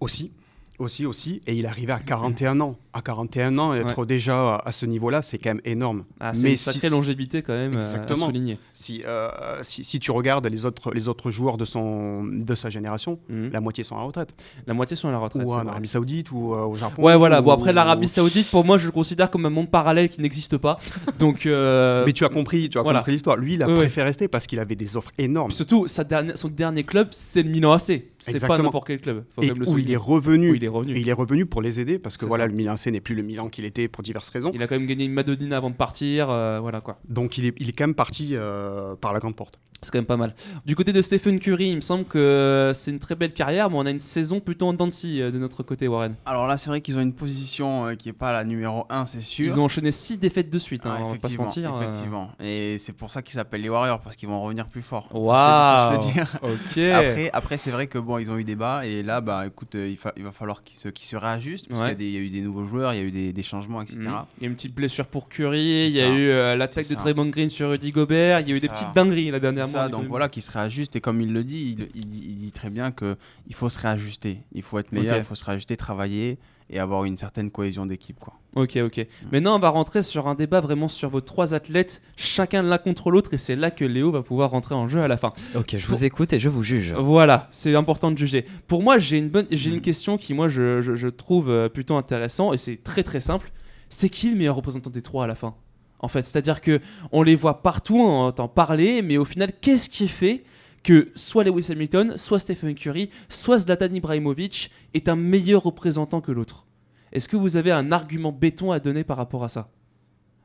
Aussi, 0.00 0.33
aussi, 0.79 1.06
aussi. 1.06 1.41
Et 1.47 1.55
il 1.55 1.67
arrivait 1.67 1.93
à 1.93 2.00
41 2.00 2.61
ans. 2.61 2.77
À 2.94 3.00
41 3.00 3.56
ans, 3.56 3.73
être 3.73 4.05
déjà 4.05 4.55
à, 4.56 4.69
à 4.69 4.73
ce 4.73 4.85
niveau-là, 4.85 5.23
c'est 5.23 5.39
quand 5.39 5.49
même 5.50 5.62
énorme. 5.65 6.05
Ah, 6.21 6.35
c'est 6.35 6.43
Mais 6.43 6.50
une 6.50 6.56
si- 6.59 6.65
sacrée 6.65 6.91
longévité 6.91 7.41
quand 7.41 7.55
même 7.55 7.73
euh, 7.73 7.77
à 7.77 7.79
Exactement. 7.81 8.27
souligner. 8.27 8.59
Si, 8.75 9.03
euh, 9.06 9.31
si, 9.62 9.83
si 9.83 9.99
tu 9.99 10.11
regardes 10.11 10.47
les 10.47 10.67
autres, 10.67 10.93
les 10.93 11.09
autres 11.09 11.31
joueurs 11.31 11.56
de, 11.56 11.65
son, 11.65 12.22
de 12.25 12.55
sa 12.55 12.69
génération, 12.69 13.19
Mhm. 13.31 13.51
la 13.51 13.61
moitié 13.63 13.82
sont 13.82 13.94
à 13.96 14.01
la 14.01 14.05
retraite. 14.05 14.34
La 14.67 14.75
moitié 14.75 14.94
sont 14.96 15.08
à 15.08 15.11
la 15.11 15.19
retraite. 15.19 15.43
ou 15.46 15.53
en. 15.55 15.67
Arabie 15.67 15.89
Saoudite, 15.89 16.31
ou 16.32 16.53
euh, 16.53 16.65
au 16.67 16.75
Japon. 16.75 17.03
Ouais, 17.03 17.17
voilà. 17.17 17.41
Bon, 17.41 17.51
ou- 17.51 17.55
après 17.55 17.72
l'Arabie 17.72 18.08
Saoudite, 18.08 18.51
pour 18.51 18.65
moi, 18.65 18.77
je 18.77 18.84
le 18.87 18.93
considère 18.93 19.31
comme 19.31 19.46
un 19.46 19.51
monde 19.51 19.70
parallèle 19.70 20.11
qui 20.11 20.20
n'existe 20.20 20.58
pas. 20.58 20.77
Donc, 21.19 21.46
euh, 21.46 22.05
Mais 22.05 22.13
tu 22.13 22.25
as 22.27 22.29
compris, 22.29 22.69
tu 22.69 22.79
as 22.79 22.82
voilà. 22.82 22.99
compris 22.99 23.13
l'histoire. 23.13 23.37
Lui, 23.39 23.55
il 23.55 23.63
a 23.63 23.69
Ouais, 23.69 23.77
préféré 23.77 24.08
rester 24.08 24.29
parce 24.29 24.46
qu'il 24.46 24.61
avait 24.61 24.77
des 24.77 24.99
offres 24.99 25.13
énormes. 25.17 25.51
surtout, 25.51 25.87
sa 25.87 26.05
dernière, 26.05 26.37
son 26.37 26.49
dernier 26.49 26.84
club, 26.84 27.08
c'est 27.13 27.43
le 27.43 27.49
Milan 27.49 27.72
AC. 27.72 28.05
C'est 28.19 28.46
pas 28.46 28.58
n'importe 28.58 28.87
quel 28.87 29.01
club. 29.01 29.25
Faut 29.34 29.41
Et 29.41 29.46
le 29.49 29.55
où 29.55 29.63
il 29.63 29.67
souligner. 29.67 29.93
est 29.94 29.96
revenu. 29.96 30.51
Où 30.51 30.55
il 30.56 30.65
est 30.65 30.69
revenu. 30.69 30.93
Et 30.94 31.01
il 31.01 31.08
est 31.08 31.13
revenu 31.15 31.46
pour 31.46 31.63
les 31.63 31.81
aider 31.81 31.99
parce 31.99 32.19
que 32.19 32.27
voilà, 32.27 32.44
ça. 32.44 32.49
le 32.49 32.55
Milan 32.55 32.77
C 32.82 32.91
n'est 32.91 33.01
plus 33.01 33.15
le 33.15 33.22
Milan 33.22 33.48
qu'il 33.48 33.65
était 33.65 33.89
pour 33.89 34.03
diverses 34.03 34.29
raisons. 34.31 34.51
Il 34.55 34.62
a 34.62 34.67
quand 34.67 34.77
même 34.79 34.86
gagné 34.86 35.05
une 35.05 35.12
Madonnina 35.12 35.56
avant 35.56 35.70
de 35.70 35.77
partir. 35.77 36.31
euh, 36.31 36.58
voilà 36.60 36.81
quoi. 36.81 36.98
Donc 37.08 37.39
il 37.39 37.46
est, 37.46 37.55
il 37.58 37.69
est 37.69 37.72
quand 37.72 37.86
même 37.86 37.94
parti 37.94 38.31
euh, 38.32 38.96
par 38.96 39.12
la 39.12 39.20
grande 39.20 39.36
porte. 39.36 39.58
C'est 39.84 39.91
quand 39.91 39.98
même 39.98 40.06
pas 40.06 40.17
mal. 40.17 40.34
Du 40.65 40.77
côté 40.77 40.93
de 40.93 41.03
Stephen 41.03 41.41
Curry, 41.41 41.70
il 41.70 41.77
me 41.77 41.81
semble 41.81 42.05
que 42.05 42.70
c'est 42.72 42.93
une 42.93 43.01
très 43.01 43.17
belle 43.17 43.32
carrière, 43.32 43.69
mais 43.69 43.77
on 43.79 43.84
a 43.86 43.91
une 43.91 43.98
saison 44.01 44.39
plutôt 44.39 44.67
en 44.69 44.72
dents 44.74 44.86
de 44.86 44.93
euh, 45.20 45.31
de 45.32 45.39
notre 45.39 45.62
côté, 45.65 45.89
Warren. 45.89 46.15
Alors 46.24 46.46
là, 46.46 46.56
c'est 46.56 46.70
vrai 46.70 46.81
qu'ils 46.81 46.96
ont 46.96 47.01
une 47.01 47.12
position 47.15 47.86
euh, 47.86 47.94
qui 47.96 48.08
est 48.08 48.12
pas 48.12 48.32
la 48.32 48.44
numéro 48.44 48.86
1, 48.91 49.06
c'est 49.06 49.22
sûr. 49.22 49.44
Ils 49.44 49.58
ont 49.58 49.65
enchaîné 49.65 49.91
6 49.91 50.19
défaites 50.19 50.51
de 50.51 50.58
suite, 50.60 50.86
hein, 50.86 50.94
Ah, 50.98 51.03
on 51.03 51.08
va 51.12 51.19
pas 51.19 51.29
se 51.29 51.34
effectivement, 51.34 51.44
mentir. 51.46 51.74
euh. 51.74 51.81
Effectivement. 51.82 52.31
Et 52.41 52.77
c'est 52.79 52.93
pour 52.93 53.10
ça 53.10 53.22
qu'ils 53.22 53.34
s'appellent 53.34 53.62
les 53.62 53.69
Warriors, 53.69 54.01
parce 54.01 54.15
qu'ils 54.15 54.29
vont 54.29 54.41
revenir 54.41 54.67
plus 54.69 54.82
fort. 54.82 55.08
Waouh 55.12 55.94
faut 55.94 56.01
se 56.01 56.06
le 56.08 56.12
dire. 56.12 56.39
Ok 56.43 56.79
Après, 56.79 57.31
après 57.32 57.56
c'est 57.56 57.70
vrai 57.70 57.86
que 57.89 57.98
bon, 57.98 58.19
ils 58.19 58.31
ont 58.31 58.36
eu 58.39 58.44
des 58.44 58.55
bas 58.56 58.86
et 58.86 59.03
là, 59.03 59.20
bah, 59.20 59.44
écoute, 59.46 59.74
euh, 59.74 59.93
il, 60.17 60.22
va 60.22 60.31
falloir 60.32 60.62
qu'ils 60.62 60.77
se, 60.77 60.89
se 61.03 61.17
réajustent 61.17 61.69
parce 61.69 61.81
Ouais. 61.81 61.96
qu'il 61.96 62.08
y, 62.08 62.17
a 62.17 62.20
y 62.20 62.27
eu 62.27 62.31
des 62.31 62.41
nouveaux 62.43 62.67
joueurs, 62.67 62.94
il 62.94 62.98
y 62.98 63.01
a 63.01 63.05
eu 63.05 63.10
des, 63.10 63.32
des 63.32 63.43
changements, 63.43 63.82
etc. 63.82 63.98
Mhm. 63.98 64.12
Il 64.39 64.43
y 64.44 64.46
a 64.46 64.48
une 64.48 64.55
petite 64.55 64.74
blessure 64.74 65.06
pour 65.06 65.29
Curry, 65.29 65.86
il 65.89 65.93
y 65.93 66.01
a 66.01 66.08
eu 66.08 66.29
euh, 66.31 66.55
l'attaque 66.55 66.89
de. 66.89 66.94
Draymond 66.94 67.27
Green 67.31 67.48
sur 67.48 67.70
Rudy 67.70 67.91
Gobert, 67.91 68.41
il 68.41 68.48
y 68.48 68.53
a 68.53 68.56
eu 68.56 68.60
des 68.60 68.69
petites 68.69 68.93
dingueries 68.94 69.31
la 69.32 69.41
dernière 69.41 69.71
ça, 69.72 69.88
donc 69.88 70.06
voilà, 70.08 70.29
qu'ils 70.29 70.43
se 70.43 70.50
réajustent 70.50 70.96
et 70.96 71.00
comme 71.00 71.20
il 71.20 71.32
le 71.32 71.44
dit, 71.44 71.76
il, 71.79 71.88
il 71.94 72.06
dit, 72.08 72.24
il 72.29 72.36
dit 72.36 72.52
très 72.52 72.70
bien 72.70 72.91
que 72.93 73.17
il 73.48 73.55
faut 73.55 73.69
se 73.69 73.79
réajuster, 73.79 74.38
il 74.52 74.62
faut 74.62 74.79
être 74.79 74.93
meilleur, 74.93 75.17
il 75.19 75.24
faut 75.24 75.34
se 75.34 75.44
réajuster, 75.44 75.76
travailler 75.76 76.38
et 76.70 76.79
avoir 76.79 77.05
une 77.05 77.19
certaine 77.19 77.50
cohésion 77.50 77.84
d'équipe, 77.84 78.19
quoi. 78.19 78.32
Ok, 78.55 78.76
ok. 78.82 78.98
Mm. 78.98 79.26
Maintenant, 79.32 79.56
on 79.56 79.58
va 79.58 79.69
rentrer 79.69 80.02
sur 80.02 80.26
un 80.29 80.34
débat 80.34 80.60
vraiment 80.60 80.88
sur 80.88 81.10
vos 81.10 81.20
trois 81.20 81.52
athlètes, 81.52 82.00
chacun 82.17 82.62
l'un 82.62 82.79
contre 82.79 83.10
l'autre, 83.10 83.34
et 83.34 83.38
c'est 83.38 83.56
là 83.56 83.70
que 83.70 83.84
Léo 83.84 84.10
va 84.10 84.22
pouvoir 84.22 84.50
rentrer 84.50 84.74
en 84.74 84.88
jeu 84.88 85.02
à 85.02 85.08
la 85.08 85.17
fin. 85.19 85.32
Ok, 85.55 85.76
je 85.76 85.86
vous 85.86 86.05
écoute 86.05 86.32
et 86.32 86.38
je 86.38 86.48
vous 86.48 86.62
juge. 86.62 86.94
Voilà, 86.98 87.48
c'est 87.50 87.74
important 87.74 88.10
de 88.10 88.17
juger. 88.17 88.46
Pour 88.69 88.82
moi, 88.82 88.98
j'ai 88.98 89.19
une 89.19 89.29
bonne, 89.29 89.46
j'ai 89.50 89.70
Mm. 89.70 89.74
une 89.74 89.81
question 89.82 90.17
qui 90.17 90.32
moi 90.32 90.48
je, 90.48 90.81
je- 90.81 90.94
je 90.94 91.08
trouve 91.08 91.50
euh, 91.50 91.69
plutôt 91.69 91.96
intéressant 91.96 92.52
et 92.55 92.58
c'est 92.58 92.82
très 92.82 93.02
très 93.02 93.20
simple. 93.20 93.50
C'est 93.91 94.08
qui 94.08 94.31
le 94.31 94.36
meilleur 94.36 94.56
représentant 94.56 94.88
des 94.91 95.02
trois 95.02 95.24
à 95.24 95.26
la 95.26 95.34
fin? 95.34 95.55
En 96.03 96.09
fait, 96.09 96.23
c'est-à-dire 96.23 96.61
que 96.61 96.81
on 97.13 97.23
les 97.23 97.37
voit 97.37 97.63
partout, 97.63 97.97
on 97.99 98.27
entend 98.27 98.49
parler, 98.49 99.03
mais 99.03 99.17
au 99.17 99.25
final, 99.25 99.53
qu'est-ce 99.61 99.89
qui 99.89 100.09
fait 100.09 100.43
que 100.82 101.11
soit 101.15 101.44
Lewis 101.44 101.69
Hamilton, 101.71 102.17
soit 102.17 102.41
Stephen 102.41 102.75
Curry, 102.75 103.09
soit 103.29 103.59
Zlatan 103.61 103.94
Ibrahimovic 103.94 104.71
est 104.94 105.09
un 105.09 105.15
meilleur 105.17 105.63
représentant 105.63 106.21
que 106.21 106.32
l'autre? 106.32 106.67
Est-ce 107.13 107.29
que 107.29 107.37
vous 107.37 107.56
avez 107.56 107.71
un 107.71 107.93
argument 107.93 108.32
béton 108.32 108.73
à 108.73 108.81
donner 108.81 109.05
par 109.05 109.17
rapport 109.17 109.44
à 109.44 109.49
ça? 109.49 109.69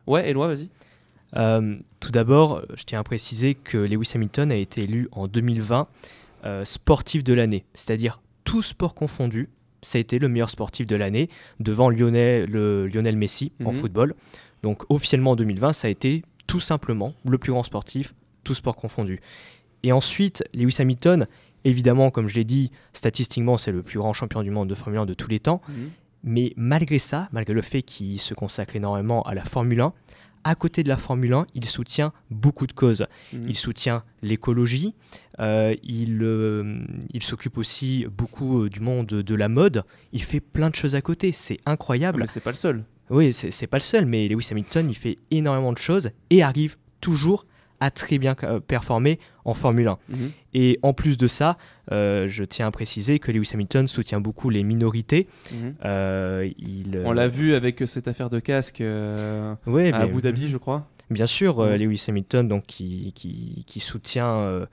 Ouais, 0.05 0.29
Eloi, 0.29 0.47
vas-y. 0.47 0.69
Euh, 1.35 1.77
tout 1.99 2.11
d'abord, 2.11 2.61
je 2.75 2.83
tiens 2.83 2.99
à 2.99 3.03
préciser 3.03 3.55
que 3.55 3.77
Lewis 3.77 4.11
Hamilton 4.15 4.51
a 4.51 4.55
été 4.55 4.83
élu 4.83 5.09
en 5.11 5.27
2020 5.27 5.87
euh, 6.45 6.63
sportif 6.65 7.23
de 7.23 7.33
l'année, 7.33 7.65
c'est-à-dire 7.73 8.21
tout 8.43 8.61
sport 8.61 8.93
confondu. 8.95 9.49
Ça 9.81 9.97
a 9.97 10.01
été 10.01 10.19
le 10.19 10.29
meilleur 10.29 10.49
sportif 10.49 10.87
de 10.87 10.95
l'année 10.95 11.29
devant 11.59 11.89
Lionel, 11.89 12.49
le- 12.49 12.87
Lionel 12.87 13.17
Messi 13.17 13.51
en 13.65 13.71
Mhm. 13.73 13.77
football. 13.79 14.13
Donc 14.63 14.83
officiellement 14.89 15.31
en 15.31 15.35
2020, 15.35 15.73
ça 15.73 15.87
a 15.87 15.91
été 15.91 16.23
tout 16.47 16.59
simplement 16.59 17.13
le 17.27 17.37
plus 17.37 17.51
grand 17.51 17.63
sportif, 17.63 18.13
tout 18.43 18.53
sport 18.53 18.75
confondu. 18.75 19.19
Et 19.83 19.91
ensuite, 19.91 20.43
Lewis 20.53 20.77
Hamilton, 20.79 21.27
évidemment, 21.65 22.09
comme 22.09 22.27
je 22.27 22.35
l'ai 22.35 22.43
dit, 22.45 22.71
statistiquement, 22.93 23.57
c'est 23.57 23.71
le 23.71 23.83
plus 23.83 23.99
grand 23.99 24.13
champion 24.13 24.41
du 24.43 24.49
monde 24.51 24.67
de 24.69 24.75
Formule 24.75 24.99
1 25.01 25.05
de 25.05 25.13
tous 25.13 25.29
les 25.29 25.39
temps. 25.39 25.61
Mais 26.23 26.53
malgré 26.57 26.99
ça, 26.99 27.29
malgré 27.31 27.53
le 27.53 27.61
fait 27.61 27.83
qu'il 27.83 28.19
se 28.19 28.33
consacre 28.33 28.75
énormément 28.75 29.21
à 29.23 29.33
la 29.35 29.45
Formule 29.45 29.81
1, 29.81 29.93
à 30.43 30.55
côté 30.55 30.81
de 30.83 30.87
la 30.89 30.97
Formule 30.97 31.33
1, 31.33 31.45
il 31.55 31.65
soutient 31.65 32.13
beaucoup 32.31 32.67
de 32.67 32.71
causes. 32.73 33.05
Mhm. 33.33 33.45
Il 33.49 33.55
soutient 33.57 34.03
l'écologie, 34.21 34.93
euh, 35.39 35.75
il, 35.83 36.19
euh, 36.23 36.79
il 37.13 37.21
s'occupe 37.21 37.57
aussi 37.57 38.05
beaucoup 38.09 38.63
euh, 38.63 38.69
du 38.69 38.79
monde 38.79 39.07
de 39.07 39.35
la 39.35 39.49
mode, 39.49 39.83
il 40.13 40.23
fait 40.23 40.39
plein 40.39 40.69
de 40.69 40.75
choses 40.75 40.95
à 40.95 41.01
côté, 41.01 41.31
c'est 41.33 41.57
Ah, 41.65 41.71
incroyable. 41.71 42.21
mais 42.21 42.27
c'est 42.27 42.39
pas 42.39 42.51
le 42.51 42.55
seul. 42.55 42.83
Oui, 43.09 43.33
c'est 43.33 43.67
pas 43.67 43.77
le 43.77 43.81
seul, 43.83 44.05
mais 44.05 44.27
Lewis 44.27 44.47
Hamilton, 44.51 44.89
il 44.89 44.95
fait 44.95 45.17
énormément 45.31 45.71
de 45.73 45.77
choses 45.77 46.09
et 46.29 46.43
arrive 46.43 46.75
toujours 47.01 47.45
à 47.79 47.91
très 47.91 48.17
bien 48.17 48.35
euh, 48.43 48.59
performer 48.59 49.19
en 49.45 49.53
Formule 49.53 49.87
1. 49.87 49.97
Mhm. 50.09 50.31
Et 50.55 50.79
en 50.81 50.93
plus 50.93 51.15
de 51.15 51.27
ça, 51.27 51.57
euh, 51.91 52.27
je 52.27 52.43
tiens 52.43 52.65
à 52.67 52.71
préciser 52.71 53.19
que 53.19 53.31
Lewis 53.31 53.51
Hamilton 53.53 53.87
soutient 53.87 54.19
beaucoup 54.19 54.49
les 54.49 54.63
minorités. 54.63 55.27
Mhm. 55.53 55.75
Euh, 55.85 56.49
il, 56.57 57.01
On 57.05 57.11
l'a 57.11 57.27
vu 57.27 57.53
avec 57.53 57.83
cette 57.85 58.07
affaire 58.07 58.29
de 58.31 58.39
casque 58.39 58.79
Ouais, 58.81 59.93
à 59.93 59.99
mais- 59.99 60.03
Abu 60.03 60.21
Dhabi, 60.21 60.49
je 60.49 60.57
crois. 60.57 60.87
Bien 61.09 61.27
sûr, 61.27 61.59
Mhm. 61.61 61.75
Lewis 61.75 62.03
Hamilton, 62.09 62.47
donc, 62.47 62.65
qui, 62.65 63.13
qui, 63.15 63.63
qui 63.67 63.79
soutient, 63.79 64.65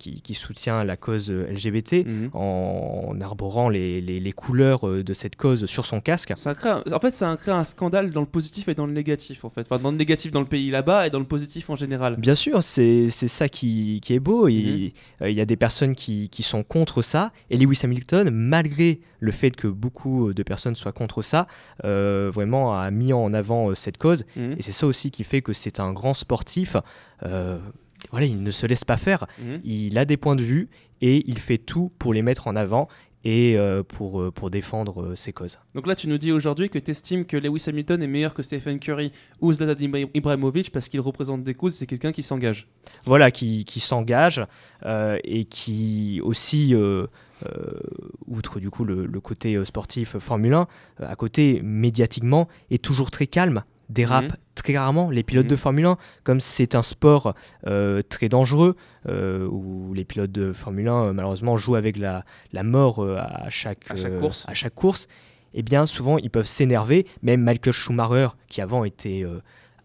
qui, 0.00 0.20
qui 0.22 0.34
soutient 0.34 0.82
la 0.82 0.96
cause 0.96 1.30
euh, 1.30 1.46
LGBT 1.52 2.04
Mhm. 2.04 2.30
en, 2.34 3.16
arborant 3.20 3.68
les, 3.68 4.00
les- 4.00 4.18
les 4.18 4.32
couleurs 4.32 4.88
euh, 4.88 5.04
de 5.04 5.12
cette 5.14 5.36
cause 5.36 5.66
sur 5.66 5.86
son 5.86 6.00
casque. 6.00 6.32
Ça 6.36 6.54
crée 6.54 6.70
un- 6.70 6.82
En 6.92 6.98
fait, 6.98 7.14
ça 7.14 7.36
crée 7.36 7.52
un 7.52 7.62
scandale 7.64 8.10
dans 8.10 8.20
le 8.20 8.26
positif 8.26 8.68
et 8.68 8.74
dans 8.74 8.86
le 8.86 8.92
négatif, 8.92 9.44
en 9.44 9.50
fait. 9.50 9.66
Enfin, 9.70 9.80
dans 9.80 9.92
le 9.92 9.96
négatif 9.98 10.32
dans 10.32 10.40
le 10.40 10.46
pays 10.46 10.70
là-bas 10.70 11.06
et 11.06 11.10
dans 11.10 11.18
le 11.20 11.24
positif 11.26 11.70
en 11.70 11.76
général. 11.76 12.16
Bien 12.16 12.34
sûr, 12.34 12.62
c'est 12.62 13.08
ça 13.10 13.48
qui, 13.48 14.00
qui 14.02 14.14
est 14.14 14.18
beau. 14.20 14.46
Mhm. 14.48 14.50
Il 14.50 14.92
euh, 15.22 15.30
il 15.30 15.36
y 15.36 15.40
a 15.40 15.44
des 15.46 15.56
personnes 15.56 15.94
qui, 15.94 16.28
qui 16.30 16.42
sont 16.42 16.62
contre 16.64 17.02
ça. 17.02 17.32
Et 17.50 17.56
Lewis 17.58 17.80
Hamilton, 17.84 18.30
malgré 18.30 19.00
le 19.20 19.30
fait 19.32 19.50
que 19.54 19.68
beaucoup 19.68 20.32
de 20.32 20.42
personnes 20.42 20.74
soient 20.74 20.92
contre 20.92 21.20
ça, 21.22 21.46
euh, 21.84 22.30
vraiment 22.32 22.74
a 22.78 22.90
mis 22.90 23.12
en 23.12 23.34
avant 23.34 23.68
euh, 23.70 23.74
cette 23.74 23.98
cause. 23.98 24.24
Mhm. 24.36 24.54
Et 24.58 24.62
c'est 24.62 24.72
ça 24.72 24.86
aussi 24.86 25.10
qui 25.10 25.24
fait 25.24 25.42
que 25.42 25.52
c'est 25.52 25.78
un 25.78 25.92
grand 25.92 26.14
sportif. 26.14 26.76
Euh, 27.24 27.58
voilà, 28.10 28.26
il 28.26 28.42
ne 28.42 28.50
se 28.50 28.66
laisse 28.66 28.84
pas 28.84 28.96
faire. 28.96 29.26
Mhm. 29.38 29.60
Il 29.64 29.98
a 29.98 30.04
des 30.04 30.16
points 30.16 30.36
de 30.36 30.42
vue 30.42 30.68
et 31.00 31.22
il 31.28 31.38
fait 31.38 31.58
tout 31.58 31.92
pour 31.98 32.12
les 32.14 32.22
mettre 32.22 32.46
en 32.48 32.56
avant 32.56 32.88
et 33.22 33.58
euh, 33.58 33.82
pour, 33.82 34.22
euh, 34.22 34.30
pour 34.30 34.48
défendre 34.50 35.02
euh, 35.02 35.14
ses 35.14 35.34
causes. 35.34 35.58
Donc 35.74 35.86
là, 35.86 35.94
tu 35.94 36.08
nous 36.08 36.16
dis 36.16 36.32
aujourd'hui 36.32 36.70
que 36.70 36.78
tu 36.78 36.90
estimes 36.90 37.26
que 37.26 37.36
Lewis 37.36 37.64
Hamilton 37.68 38.02
est 38.02 38.06
meilleur 38.06 38.32
que 38.32 38.42
Stephen 38.42 38.78
Curry 38.78 39.12
ou 39.42 39.52
Zlatan 39.52 39.78
Ibra- 39.78 40.08
Ibrahimovic 40.14 40.72
parce 40.72 40.88
qu'il 40.88 41.00
représente 41.00 41.44
des 41.44 41.52
causes, 41.52 41.74
c'est 41.74 41.86
quelqu'un 41.86 42.12
qui 42.12 42.22
s'engage. 42.22 42.66
Voilà, 43.04 43.30
qui, 43.30 43.66
qui 43.66 43.78
s'engage 43.80 44.42
et 45.22 45.44
qui 45.44 46.20
aussi, 46.24 46.74
outre 48.26 48.60
du 48.60 48.70
coup 48.70 48.84
le, 48.84 49.06
le 49.06 49.20
côté 49.20 49.62
sportif 49.64 50.16
Formule 50.18 50.54
1, 50.54 50.60
euh, 51.00 51.06
à 51.08 51.14
côté 51.16 51.60
médiatiquement 51.62 52.48
est 52.70 52.82
toujours 52.82 53.10
très 53.10 53.26
calme, 53.26 53.64
dérape 53.90 54.24
Mhm. 54.24 54.36
très 54.54 54.78
rarement. 54.78 55.10
Les 55.10 55.22
pilotes 55.22 55.44
Mhm. 55.46 55.50
de 55.50 55.56
Formule 55.56 55.86
1, 55.86 55.96
comme 56.24 56.40
c'est 56.40 56.74
un 56.74 56.82
sport 56.82 57.34
euh, 57.66 58.00
très 58.08 58.28
dangereux, 58.28 58.76
euh, 59.08 59.46
où 59.46 59.92
les 59.94 60.04
pilotes 60.04 60.32
de 60.32 60.52
Formule 60.52 60.88
1 60.88 61.04
euh, 61.06 61.12
malheureusement 61.12 61.56
jouent 61.56 61.74
avec 61.76 61.96
la, 61.96 62.24
la 62.52 62.62
mort 62.62 63.04
à, 63.18 63.50
chaque, 63.50 63.84
À 63.90 63.96
chaque 63.96 64.18
course. 64.18 64.44
à 64.48 64.54
chaque 64.54 64.74
course, 64.74 65.08
eh 65.54 65.62
bien 65.62 65.84
souvent 65.86 66.16
ils 66.18 66.30
peuvent 66.30 66.46
s'énerver. 66.46 67.06
Même 67.22 67.42
Michael 67.42 67.72
Schumacher, 67.74 68.28
qui 68.48 68.60
avant 68.60 68.84
était 68.84 69.24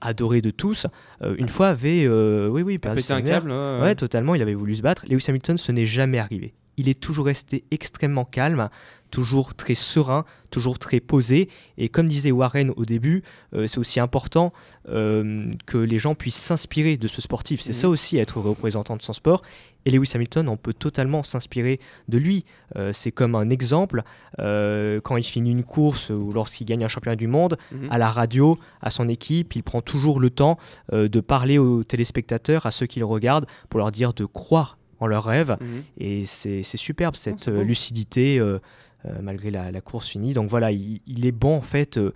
adoré 0.01 0.41
de 0.41 0.51
tous, 0.51 0.85
euh, 1.23 1.35
une 1.39 1.47
fois 1.47 1.69
avait, 1.69 2.03
euh, 2.05 2.47
oui 2.49 2.61
oui, 2.61 2.77
perdu 2.77 3.01
un 3.09 3.21
câble 3.21 3.49
ouais, 3.51 3.79
Ouais, 3.81 3.95
totalement, 3.95 4.35
il 4.35 4.41
avait 4.41 4.53
voulu 4.53 4.75
se 4.75 4.81
battre. 4.83 5.03
Lewis 5.09 5.25
Hamilton, 5.27 5.57
ce 5.57 5.71
n'est 5.71 5.85
jamais 5.87 6.19
arrivé. 6.19 6.53
Il 6.77 6.89
est 6.89 6.99
toujours 6.99 7.25
resté 7.25 7.63
extrêmement 7.71 8.25
calme, 8.25 8.69
toujours 9.11 9.55
très 9.55 9.75
serein, 9.75 10.25
toujours 10.51 10.77
très 10.77 10.99
posé. 10.99 11.49
Et 11.77 11.87
comme 11.89 12.07
disait 12.07 12.31
Warren 12.31 12.71
au 12.75 12.83
début, 12.85 13.23
euh, 13.53 13.65
c'est 13.67 13.77
aussi 13.77 13.99
important 13.99 14.51
euh, 14.89 15.51
que 15.65 15.77
les 15.77 15.99
gens 15.99 16.15
puissent 16.15 16.35
s'inspirer 16.35 16.97
de 16.97 17.07
ce 17.07 17.21
sportif. 17.21 17.61
C'est 17.61 17.69
Mhm. 17.69 17.73
ça 17.81 17.89
aussi 17.89 18.17
être 18.17 18.39
représentant 18.41 18.97
de 18.97 19.01
son 19.01 19.13
sport. 19.13 19.41
Et 19.85 19.91
Lewis 19.91 20.11
Hamilton, 20.15 20.49
on 20.49 20.57
peut 20.57 20.73
totalement 20.73 21.21
s'inspirer 21.23 21.79
de 22.09 22.17
lui. 22.17 22.43
Euh, 22.75 22.91
c'est 22.91 23.11
comme 23.11 23.35
un 23.35 23.49
exemple 23.51 24.01
quand 24.37 25.17
il 25.17 25.23
finit 25.23 25.51
une 25.51 25.63
course 25.63 26.09
ou 26.09 26.31
lorsqu'il 26.33 26.65
gagne 26.67 26.83
un 26.83 26.87
championnat 26.89 27.15
du 27.15 27.27
monde, 27.27 27.57
Mhm. 27.71 27.87
à 27.91 27.97
la 27.97 28.09
radio, 28.11 28.57
à 28.81 28.89
son 28.89 29.07
équipe, 29.07 29.55
il 29.55 29.63
prend 29.63 29.81
toujours 29.81 30.19
le 30.19 30.29
temps 30.29 30.57
de 30.91 31.19
parler 31.21 31.57
aux 31.57 31.83
téléspectateurs, 31.83 32.65
à 32.65 32.71
ceux 32.71 32.85
qui 32.85 32.99
le 32.99 33.05
regardent, 33.05 33.45
pour 33.69 33.79
leur 33.79 33.91
dire 33.91 34.13
de 34.13 34.25
croire 34.25 34.77
en 34.99 35.07
leurs 35.07 35.23
rêves. 35.25 35.57
Mhm. 35.61 35.83
Et 35.97 36.25
c'est 36.25 36.63
superbe 36.63 37.15
cette 37.15 37.49
beau. 37.49 37.61
lucidité 37.63 38.39
euh, 38.39 38.59
euh, 39.05 39.19
malgré 39.21 39.51
la, 39.51 39.71
la 39.71 39.81
course 39.81 40.09
finie. 40.09 40.33
Donc 40.33 40.49
voilà, 40.49 40.71
il, 40.71 41.01
il 41.07 41.25
est 41.25 41.31
bon 41.31 41.55
en 41.57 41.61
fait. 41.61 41.97
euh, 41.97 42.13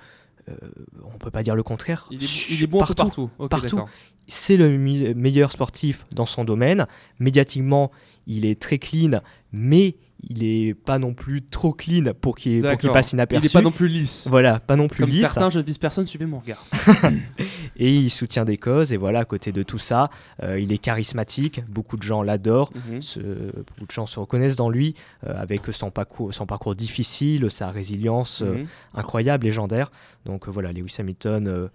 on 1.13 1.17
peut 1.19 1.29
pas 1.29 1.43
dire 1.43 1.55
le 1.55 1.61
contraire. 1.63 2.07
Il 2.09 2.23
est, 2.23 2.27
Su- 2.27 2.53
il 2.53 2.63
est 2.63 2.67
bon 2.67 2.79
partout. 2.79 3.29
Partout. 3.49 3.81
C'est 4.27 4.57
le 4.57 4.77
meilleur 5.15 5.51
sportif 5.51 6.05
dans 6.11 6.25
son 6.25 6.43
domaine. 6.43 6.87
Médiatiquement, 7.19 7.91
il 8.27 8.45
est 8.45 8.59
très 8.59 8.79
clean, 8.79 9.21
mais 9.51 9.95
il 10.27 10.43
est 10.43 10.73
pas 10.73 10.99
non 10.99 11.13
plus 11.13 11.41
trop 11.41 11.71
clean 11.71 12.11
pour 12.19 12.35
qu'il 12.35 12.61
D'accord. 12.61 12.91
passe 12.91 13.11
Il 13.13 13.15
inaperçu. 13.15 13.47
n'est 13.47 13.53
pas 13.53 13.61
non 13.61 13.71
plus 13.71 13.87
lisse. 13.87 14.27
Voilà, 14.27 14.59
pas 14.59 14.75
non 14.75 14.87
plus 14.87 15.01
Comme 15.03 15.09
lisse. 15.11 15.21
certains 15.21 15.49
jeunes 15.49 15.63
vice-personnes, 15.63 16.07
suivez 16.07 16.25
mon 16.25 16.39
regard. 16.39 16.65
Et 17.77 17.95
il 17.95 18.09
soutient 18.09 18.43
des 18.45 18.57
causes. 18.57 18.91
Et 18.91 18.97
voilà, 18.97 19.19
à 19.19 19.25
côté 19.25 19.51
de 19.51 19.63
tout 19.63 19.79
ça, 19.79 20.09
euh, 20.43 20.59
il 20.59 20.73
est 20.73 20.77
charismatique. 20.77 21.61
Beaucoup 21.69 21.95
de 21.95 22.03
gens 22.03 22.21
l'adorent. 22.23 22.71
Mhm. 22.75 22.99
Beaucoup 23.65 23.85
de 23.85 23.91
gens 23.91 24.05
se 24.05 24.19
reconnaissent 24.19 24.57
dans 24.57 24.69
lui, 24.69 24.95
euh, 25.25 25.33
avec 25.41 25.61
son 25.71 25.89
parcours, 25.89 26.33
son 26.33 26.45
parcours 26.45 26.75
difficile, 26.75 27.49
sa 27.49 27.69
résilience 27.71 28.41
euh, 28.41 28.55
Mhm. 28.59 28.65
incroyable, 28.95 29.45
légendaire. 29.45 29.91
Donc 30.25 30.47
voilà, 30.49 30.73
Lewis 30.73 30.95
Hamilton, 30.99 31.69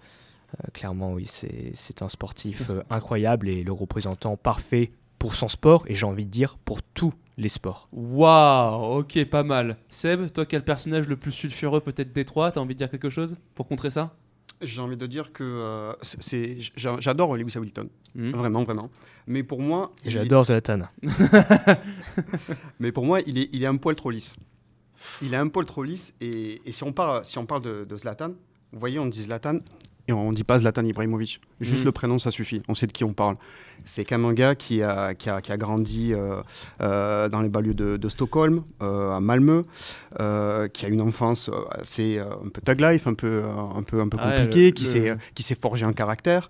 clairement, 0.73 1.15
oui, 1.15 1.27
c'est 1.27 2.03
un 2.03 2.09
sportif 2.09 2.71
incroyable 2.91 3.49
et 3.49 3.65
le 3.65 3.73
représentant 3.73 4.37
parfait 4.37 4.93
pour 5.19 5.35
son 5.35 5.49
sport, 5.49 5.85
et 5.87 5.95
j'ai 5.95 6.05
envie 6.07 6.27
de 6.27 6.31
dire 6.31 6.59
pour 6.65 6.83
tous 6.83 7.13
les 7.37 7.49
sports. 7.49 7.89
Waouh, 7.93 8.99
ok, 9.01 9.25
pas 9.27 9.43
mal. 9.43 9.77
Seb, 9.89 10.31
toi, 10.33 10.47
quel 10.47 10.65
personnage 10.65 11.09
le 11.09 11.17
plus 11.17 11.33
sulfureux 11.33 11.81
peut-être 11.81 12.13
des 12.13 12.25
trois 12.25 12.53
T'as 12.53 12.61
envie 12.61 12.75
de 12.75 12.79
dire 12.79 12.91
quelque 12.91 13.11
chose 13.11 13.37
pour 13.55 13.67
contrer 13.67 13.91
ça? 13.91 14.15
J'ai 14.63 14.81
envie 14.81 14.97
de 14.97 15.07
dire 15.07 15.33
que 15.33 15.43
euh, 15.43 15.93
c'est- 16.03 16.23
c'est, 16.23 16.57
j'a- 16.77 16.97
j'adore 17.01 17.37
Lewis 17.37 17.53
Hamilton, 17.57 17.89
Mhm. 18.15 18.31
vraiment, 18.31 18.63
vraiment. 18.63 18.89
Mais 19.27 19.43
pour 19.43 19.61
moi, 19.61 19.93
J'adore 20.07 20.45
Zlatan. 20.45 20.83
mais 22.79 22.93
pour 22.93 23.05
moi, 23.05 23.21
il 23.27 23.39
est, 23.39 23.49
il 23.53 23.63
est 23.63 23.67
un 23.67 23.77
poil 23.77 23.97
trop 23.97 24.11
lisse. 24.11 24.37
Il 25.23 25.35
est 25.35 25.37
un 25.37 25.49
poil 25.49 25.67
trop 25.67 25.83
lisse. 25.83 26.15
Et, 26.21 26.61
et 26.65 26.73
si 26.73 26.83
on 26.85 26.93
parle, 26.93 27.25
si 27.25 27.37
on 27.39 27.47
parle 27.47 27.63
de, 27.63 27.85
de 27.85 27.97
Zlatan, 27.97 28.31
vous 28.73 28.79
voyez, 28.81 28.99
on 28.99 29.07
dit 29.07 29.23
Zlatan 29.23 29.59
et 30.07 30.13
on 30.13 30.33
dit 30.33 30.45
pas 30.45 30.59
Zlatan 30.59 30.85
Ibrahimovic. 30.85 31.41
Juste 31.61 31.81
Mhm. 31.81 31.85
le 31.87 31.93
prénom, 31.93 32.19
ça 32.19 32.31
suffit. 32.31 32.61
On 32.69 32.75
sait 32.75 32.87
de 32.87 32.93
qui 32.93 33.05
on 33.05 33.13
parle. 33.13 33.37
C'est 33.87 34.05
quand 34.05 34.19
même 34.19 34.29
un 34.31 34.35
gars 34.35 34.55
qui 34.55 34.83
a, 34.83 35.15
qui 35.15 35.31
a, 35.31 35.41
qui 35.41 35.51
a 35.53 35.57
grandi 35.57 36.13
euh, 36.15 36.37
euh, 36.81 37.29
dans 37.29 37.41
les 37.41 37.49
banlieues 37.49 37.75
de, 37.75 37.97
de 37.97 38.09
Stockholm, 38.09 38.63
euh, 38.83 39.13
à 39.13 39.21
Malmö, 39.21 39.63
qui 40.73 40.87
a 40.87 40.89
une 40.89 41.01
enfance 41.01 41.51
assez 41.71 42.19
un 42.19 42.49
peu 42.49 42.61
tag 42.61 42.81
life, 42.81 43.07
un 43.07 43.15
peu, 43.15 43.43
un 43.77 43.83
peu, 43.83 44.01
un 44.01 44.09
peu 44.09 44.19
compliquée, 44.19 44.73
qui 44.73 44.85
s'est 44.87 45.17
qui 45.35 45.43
s'est 45.43 45.59
forgé 45.61 45.85
un 45.85 45.93
caractère, 45.93 46.49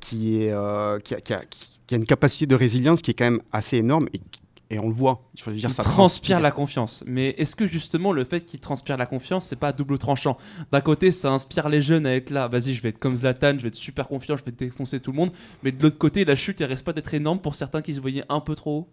qui, 0.00 0.42
est, 0.42 1.02
qui, 1.04 1.14
a, 1.14 1.20
qui, 1.20 1.32
a, 1.34 1.44
qui- 1.44 1.68
qui 1.86 1.94
a 1.96 1.98
une 1.98 2.04
capacité 2.06 2.46
de 2.46 2.54
résilience 2.54 3.02
qui 3.02 3.10
est 3.10 3.14
quand 3.14 3.24
même 3.24 3.40
assez 3.52 3.76
énorme 3.78 4.06
et, 4.14 4.18
qui- 4.18 4.40
et 4.72 4.78
on 4.78 4.88
le 4.88 4.94
voit. 4.94 5.28
Il 5.34 5.42
faut 5.42 5.50
dire, 5.50 5.68
Il 5.68 5.72
ça 5.72 5.82
transpire 5.82 6.40
la 6.40 6.50
confiance. 6.50 7.04
Mais 7.06 7.34
est-ce 7.36 7.54
que 7.54 7.66
justement 7.66 8.12
le 8.12 8.24
fait 8.24 8.44
qu'il 8.44 8.58
transpire 8.58 8.96
la 8.96 9.04
confiance, 9.04 9.46
c'est 9.46 9.56
pas 9.56 9.68
à 9.68 9.72
double 9.72 9.98
tranchant? 9.98 10.38
D'un 10.72 10.80
côté, 10.80 11.10
ça 11.10 11.30
inspire 11.30 11.68
les 11.68 11.82
jeunes 11.82 12.06
à 12.06 12.14
être 12.16 12.30
là, 12.30 12.48
vas-y, 12.48 12.72
je 12.72 12.80
vais 12.82 12.88
être 12.88 12.98
comme 12.98 13.16
Zlatan, 13.16 13.52
je 13.58 13.62
vais 13.62 13.68
être 13.68 13.74
super 13.74 14.08
confiant, 14.08 14.36
je 14.36 14.44
vais 14.44 14.52
défoncer 14.52 14.98
tout 14.98 15.12
le 15.12 15.18
monde. 15.18 15.30
Mais 15.62 15.72
de 15.72 15.82
l'autre 15.82 15.98
côté, 15.98 16.24
la 16.24 16.36
chute, 16.36 16.60
elle 16.62 16.68
reste 16.70 16.86
pas 16.86 16.94
d'être 16.94 17.12
énorme 17.12 17.38
pour 17.38 17.54
certains 17.54 17.82
qui 17.82 17.92
se 17.92 18.00
voyaient 18.00 18.24
un 18.30 18.40
peu 18.40 18.54
trop 18.54 18.78
haut? 18.78 18.88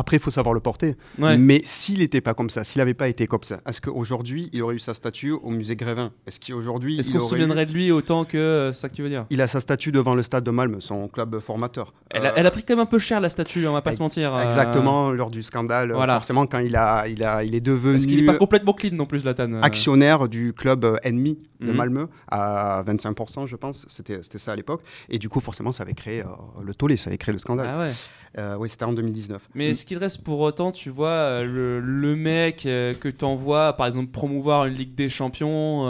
Après, 0.00 0.16
il 0.16 0.20
faut 0.20 0.30
savoir 0.30 0.54
le 0.54 0.60
porter. 0.60 0.94
Ouais. 1.18 1.36
Mais 1.36 1.60
s'il 1.64 1.98
n'était 1.98 2.20
pas 2.20 2.32
comme 2.32 2.48
ça, 2.50 2.62
s'il 2.62 2.78
n'avait 2.78 2.94
pas 2.94 3.08
été 3.08 3.26
comme 3.26 3.42
ça, 3.42 3.60
est-ce 3.68 3.80
qu'aujourd'hui, 3.80 4.48
il 4.52 4.62
aurait 4.62 4.76
eu 4.76 4.78
sa 4.78 4.94
statue 4.94 5.32
au 5.32 5.50
musée 5.50 5.74
Grévin? 5.74 6.12
Est-ce 6.26 6.38
qu'aujourd'hui, 6.40 6.98
Est-ce 7.00 7.10
qu'on 7.10 7.18
se 7.18 7.24
eu- 7.26 7.28
souviendrait 7.30 7.66
de 7.66 7.72
lui 7.72 7.90
autant 7.90 8.24
que 8.24 8.38
euh, 8.38 8.72
ça 8.72 8.88
que 8.88 8.94
tu 8.94 9.02
veux 9.02 9.08
dire? 9.08 9.26
Il 9.30 9.40
a 9.42 9.48
sa 9.48 9.58
statue 9.60 9.90
devant 9.92 10.14
le 10.14 10.22
stade 10.22 10.44
de 10.44 10.50
Malmö, 10.52 10.78
son 10.80 11.08
club 11.08 11.40
formateur. 11.40 11.92
elle 12.10 12.24
Euh, 12.24 12.30
a, 12.30 12.32
elle 12.38 12.46
a 12.46 12.50
pris 12.52 12.62
quand 12.62 12.74
même 12.76 12.82
un 12.84 12.86
peu 12.86 13.00
cher 13.00 13.20
la 13.20 13.28
statue, 13.28 13.66
on 13.66 13.72
va 13.72 13.82
pas 13.82 13.90
se 13.92 13.98
mentir. 14.00 14.34
euh, 14.34 14.44
Exactement, 14.44 15.10
lors 15.10 15.30
du 15.30 15.42
scandale, 15.42 15.92
Voilà. 15.92 16.14
forcément, 16.14 16.46
quand 16.46 16.60
il, 16.60 16.76
a, 16.76 17.08
il, 17.08 17.24
a, 17.24 17.42
il 17.42 17.54
est 17.56 17.60
devenu 17.60 17.94
Parce 17.94 18.06
qu'il 18.06 18.22
est 18.22 18.26
pas 18.26 18.34
complètement 18.38 18.72
clean 18.74 18.94
non 18.94 19.04
plus, 19.06 19.20
Zlatan. 19.20 19.60
actionnaire 19.62 20.28
du 20.28 20.52
club 20.52 20.98
ennemi 21.02 21.38
de. 21.60 21.72
Malmö 21.72 22.06
à 22.30 22.84
25%, 22.86 23.46
je 23.46 23.56
pense. 23.56 23.84
C'était 23.88 24.20
c'était 24.22 24.38
ça 24.38 24.52
à 24.52 24.56
l'époque. 24.56 24.82
Et 25.08 25.18
du 25.18 25.28
coup, 25.28 25.40
forcément, 25.40 25.72
ça 25.72 25.82
avait 25.82 25.92
créé 25.94 26.22
le 26.62 26.72
tollé, 26.74 26.96
ça 26.96 27.08
avait 27.10 27.18
créé 27.18 27.32
le 27.32 27.38
scandale. 27.40 27.68
Ah 27.68 27.78
ouais. 27.80 27.90
Euh, 28.36 28.56
oui, 28.56 28.68
c'était 28.68 28.84
en 28.84 28.92
2019. 28.92 29.40
Mais 29.54 29.70
est-ce 29.70 29.86
qu'il 29.86 29.98
reste 29.98 30.22
pour 30.22 30.40
autant, 30.40 30.72
tu 30.72 30.90
vois, 30.90 31.08
euh, 31.08 31.80
le, 31.82 32.16
mec 32.16 32.66
euh, 32.66 32.94
que 32.94 33.08
t'envoies, 33.08 33.72
par 33.74 33.86
exemple, 33.86 34.10
promouvoir 34.10 34.66
une 34.66 34.74
Ligue 34.74 34.94
des 34.94 35.08
Champions 35.08 35.86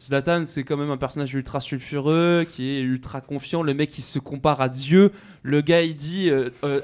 Zlatan, 0.00 0.44
c'est 0.46 0.64
quand 0.64 0.76
même 0.76 0.90
un 0.90 0.96
personnage 0.96 1.32
ultra 1.32 1.60
sulfureux, 1.60 2.44
qui 2.48 2.76
est 2.76 2.80
ultra 2.80 3.20
confiant. 3.20 3.62
Le 3.62 3.72
mec, 3.72 3.96
il 3.96 4.02
se 4.02 4.18
compare 4.18 4.60
à 4.60 4.68
Dieu. 4.68 5.12
Le 5.42 5.60
gars, 5.60 5.82
il 5.82 5.96
dit 5.96 6.30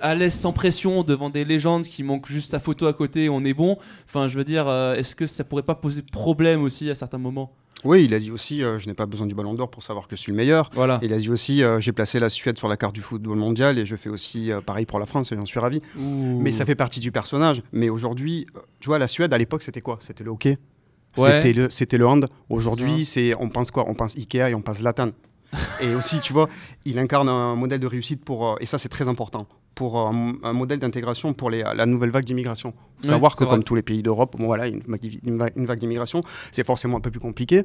à 0.01 0.15
l'aise 0.15 0.35
sans 0.35 0.53
pression 0.53 1.03
devant 1.03 1.29
des 1.29 1.45
légendes 1.45 1.85
qui 1.85 2.03
manquent 2.03 2.31
juste 2.31 2.51
sa 2.51 2.61
photo 2.61 2.87
à 2.87 2.95
côté, 2.95 3.29
on 3.29 3.45
est 3.45 3.53
bon. 3.53 3.77
Enfin, 4.07 4.29
je 4.29 4.39
veux 4.39 4.45
dire, 4.45 4.71
est-ce 4.97 5.15
que 5.15 5.27
ça 5.27 5.45
pourrait 5.45 5.65
pas 5.65 5.75
poser 5.75 6.03
problème 6.03 6.63
aussi 6.63 6.89
à 6.89 6.95
certains 6.95 7.19
moments? 7.19 7.53
Oui, 7.85 8.05
il 8.05 8.15
a 8.15 8.19
dit 8.19 8.31
aussi 8.31 8.63
euh, 8.63 8.79
Je 8.79 8.87
n'ai 8.87 8.95
pas 8.95 9.07
besoin 9.07 9.27
du 9.27 9.35
ballon 9.35 9.55
d'or 9.55 9.71
pour 9.71 9.83
savoir 9.83 10.09
que 10.09 10.17
je 10.17 10.21
suis 10.21 10.33
le 10.33 10.37
meilleur. 10.37 10.71
Voilà. 10.75 10.99
Il 11.03 11.13
a 11.13 11.17
dit 11.17 11.31
aussi 11.31 11.63
euh, 11.63 11.81
J'ai 11.81 11.93
placé 11.93 12.19
la 12.19 12.29
Suède 12.29 12.59
sur 12.59 12.69
la 12.69 12.77
carte 12.77 12.95
du 12.95 13.01
football 13.01 13.37
mondial 13.37 13.79
et 13.79 13.87
je 13.87 13.97
fais 13.97 14.11
aussi 14.11 14.53
euh, 14.53 14.61
pareil 14.61 14.87
pour 14.87 14.99
la 14.99 15.07
France 15.07 15.33
et 15.33 15.37
j'en 15.37 15.47
suis 15.47 15.61
ravi. 15.61 15.81
Mais 15.97 16.53
ça 16.53 16.65
fait 16.65 16.75
partie 16.75 17.01
du 17.01 17.13
personnage. 17.13 17.63
Mais 17.73 17.89
aujourd'hui, 17.89 18.47
tu 18.81 18.89
vois, 18.89 18.99
la 18.99 19.09
Suède 19.09 19.33
à 19.33 19.39
l'époque, 19.39 19.63
c'était 19.63 19.81
quoi? 19.81 19.99
C'était 20.01 20.25
le 20.25 20.31
hockey? 20.31 20.59
Ouais. 21.17 21.33
C'était 21.33 21.53
le, 21.53 21.71
c'était 21.71 21.99
le 21.99 22.07
hand. 22.07 22.29
Aujourd'hui, 22.49 23.05
c'est, 23.05 23.35
on 23.35 23.49
pense 23.49 23.71
quoi? 23.71 23.85
On 23.89 23.95
pense 23.95 24.17
Ikea 24.17 24.51
et 24.51 24.55
on 24.55 24.63
pense 24.63 24.81
Latan. 24.81 25.11
et 25.81 25.95
aussi, 25.95 26.21
tu 26.21 26.33
vois, 26.33 26.49
il 26.85 26.99
incarne 26.99 27.29
un 27.29 27.57
modèle 27.57 27.81
de 27.81 27.87
réussite 27.87 28.25
pour, 28.25 28.57
et 28.61 28.67
ça 28.67 28.79
c'est 28.79 28.89
très 28.89 29.09
important, 29.09 29.49
pour 29.75 29.99
un, 29.99 30.33
un 30.43 30.53
modèle 30.53 30.79
d'intégration 30.79 31.33
pour 31.33 31.51
les, 31.51 31.63
la 31.63 31.87
nouvelle 31.87 32.11
vague 32.11 32.25
d'immigration. 32.25 32.75
Il 33.01 33.07
faut 33.07 33.13
savoir 33.13 33.35
que 33.37 33.45
vrai. 33.45 33.55
comme 33.55 33.65
tous 33.65 33.75
les 33.75 33.83
pays 33.83 34.03
d'Europe, 34.03 34.37
bon, 34.39 34.47
voilà, 34.47 34.67
une, 34.69 34.83
vague- 34.87 35.19
une 35.25 35.39
vague- 35.39 35.53
une 35.57 35.67
vague 35.67 35.79
d'immigration, 35.79 36.23
c'est 36.53 36.67
forcément 36.67 36.99
un 36.99 37.01
peu 37.01 37.11
plus 37.11 37.21
compliqué. 37.21 37.65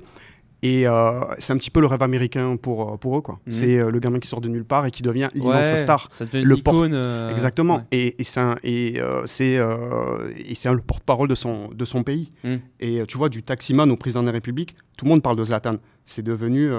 Et 0.61 0.87
euh, 0.87 1.19
c'est 1.37 1.51
un 1.53 1.57
petit 1.57 1.69
peu 1.69 1.79
le 1.81 1.85
rêve 1.85 2.01
américain 2.01 2.55
pour, 2.55 2.93
euh, 2.93 2.97
pour 2.97 3.17
eux. 3.17 3.21
quoi. 3.21 3.39
Mhm. 3.45 3.51
C'est 3.51 3.77
euh, 3.77 3.91
le 3.91 3.99
gamin 3.99 4.19
qui 4.19 4.27
sort 4.27 4.41
de 4.41 4.47
nulle 4.49 4.63
part 4.63 4.85
et 4.85 4.91
qui 4.91 5.03
devient 5.03 5.29
l'immense 5.35 5.69
Ouais, 5.71 5.77
star. 5.77 6.07
Ça 6.09 6.25
devient 6.25 6.43
Le 6.43 6.57
icône. 6.57 6.91
euh, 6.93 7.29
Exactement. 7.31 7.75
ouais. 7.77 7.83
Et, 7.91 8.15
et 8.19 8.23
c'est 8.23 8.39
un- 8.39 8.55
et, 8.63 8.95
c'est 9.25 9.57
le 9.57 10.81
porte-parole 10.81 11.27
de 11.27 11.35
son, 11.35 11.69
de 11.69 11.85
son 11.85 12.03
pays. 12.03 12.31
Mm. 12.43 12.55
Et 12.79 13.01
tu 13.07 13.17
vois, 13.17 13.29
du 13.29 13.43
taximan 13.43 13.91
au 13.91 13.95
président 13.97 14.21
de 14.21 14.27
la 14.27 14.31
République, 14.31 14.75
tout 14.97 15.05
le 15.05 15.09
monde 15.09 15.21
parle 15.21 15.35
de 15.37 15.43
Zlatan. 15.43 15.75
C'est 16.05 16.23
devenu, 16.23 16.71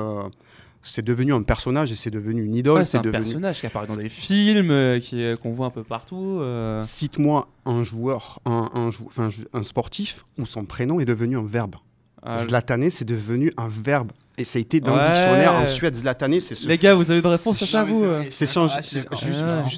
c'est 0.88 1.04
devenu 1.04 1.32
un 1.34 1.42
personnage 1.42 1.90
et 1.92 1.94
c'est 1.94 2.10
devenu 2.10 2.44
une 2.44 2.54
idole. 2.54 2.78
Ouais, 2.78 2.84
c'est 2.84 2.98
un 2.98 3.02
devenu... 3.02 3.22
personnage 3.24 3.60
qui 3.60 3.66
apparaît 3.66 3.86
dans 3.86 3.96
des 3.96 4.08
films, 4.08 4.70
euh, 4.70 4.98
qui, 5.00 5.22
euh, 5.22 5.36
qu'on 5.36 5.52
voit 5.52 5.66
un 5.66 5.70
peu 5.70 5.82
partout. 5.82 6.38
euh. 6.40 6.82
Cite-moi 6.84 7.48
un 7.64 7.82
joueur, 7.82 8.40
un, 8.44 8.70
un, 8.74 8.90
jou- 8.90 9.06
enfin, 9.06 9.30
ju- 9.30 9.46
un 9.52 9.62
sportif 9.62 10.24
où 10.38 10.46
son 10.46 10.64
prénom 10.64 11.00
est 11.00 11.04
devenu 11.04 11.36
un 11.36 11.44
verbe. 11.44 11.76
Ah, 12.22 12.38
Zlatané, 12.44 12.90
c'est 12.90 13.04
devenu 13.04 13.52
un 13.56 13.68
verbe. 13.68 14.10
Et 14.38 14.44
ça 14.44 14.58
a 14.58 14.60
été 14.60 14.80
dans 14.80 14.94
Ouais. 14.96 15.02
le 15.02 15.14
dictionnaire 15.14 15.54
en 15.54 15.66
Suède. 15.66 15.94
Zlatané, 15.94 16.40
c'est 16.40 16.54
ce, 16.54 16.66
Les 16.68 16.76
gars, 16.78 16.94
vous 16.94 17.10
avez 17.10 17.20
une 17.20 17.26
réponse 17.26 17.62
à 17.62 17.66
ça, 17.66 17.84
vous 17.84 18.04
c'est 18.30 18.46
changer, 18.46 18.74
juste, 18.82 19.08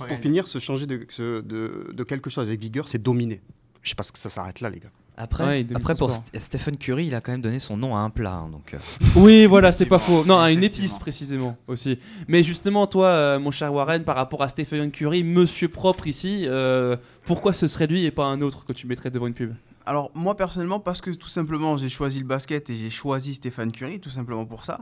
pour 0.06 0.16
finir, 0.18 0.48
se 0.48 0.58
changer 0.58 0.86
de, 0.86 1.06
de, 1.18 1.90
de 1.92 2.02
quelque 2.04 2.30
chose 2.30 2.48
avec 2.48 2.60
vigueur, 2.60 2.88
c'est 2.88 3.02
dominer. 3.02 3.40
Je 3.82 3.94
pense 3.94 4.10
que 4.10 4.18
ça 4.18 4.30
s'arrête 4.30 4.60
là, 4.60 4.70
les 4.70 4.80
gars. 4.80 4.90
Après, 5.20 5.44
Ouais, 5.44 5.66
après 5.74 5.94
pour. 5.96 6.10
St- 6.12 6.38
Stephen 6.38 6.76
Curry, 6.76 7.06
il 7.06 7.14
a 7.14 7.20
quand 7.20 7.32
même 7.32 7.40
donné 7.40 7.58
son 7.58 7.76
nom 7.76 7.96
à 7.96 7.98
un 8.00 8.10
plat. 8.10 8.34
hein, 8.34 8.48
donc, 8.52 8.72
euh, 8.72 8.78
Oui, 9.16 9.46
voilà, 9.46 9.72
c'est 9.72 9.84
pas 9.86 9.98
faux. 9.98 10.24
Non, 10.24 10.38
à 10.38 10.52
une 10.52 10.62
épice 10.62 10.96
précisément 10.98 11.56
aussi. 11.66 11.98
Mais 12.28 12.42
justement, 12.44 12.86
toi, 12.86 13.06
euh, 13.08 13.38
mon 13.40 13.50
cher 13.50 13.74
Warren, 13.74 14.04
par 14.04 14.14
rapport 14.16 14.42
à 14.42 14.48
Stephen 14.48 14.90
Curry, 14.92 15.24
monsieur 15.24 15.68
propre 15.68 16.06
ici, 16.06 16.44
euh, 16.46 16.96
pourquoi 17.26 17.52
ce 17.52 17.66
serait 17.66 17.88
lui 17.88 18.04
et 18.04 18.12
pas 18.12 18.26
un 18.26 18.40
autre 18.42 18.64
que 18.64 18.72
tu 18.72 18.86
mettrais 18.86 19.10
devant 19.10 19.26
une 19.26 19.34
pub? 19.34 19.52
Alors 19.86 20.10
moi 20.14 20.36
personnellement 20.36 20.80
parce 20.80 21.00
que 21.00 21.10
tout 21.10 21.30
simplement 21.30 21.78
j'ai 21.78 21.88
choisi 21.88 22.18
le 22.18 22.26
basket 22.26 22.68
et 22.68 22.76
j'ai 22.76 22.90
choisi 22.90 23.32
Stéphane 23.36 23.72
Curry 23.72 24.00
tout 24.00 24.10
simplement 24.10 24.44
pour 24.44 24.66
ça. 24.66 24.80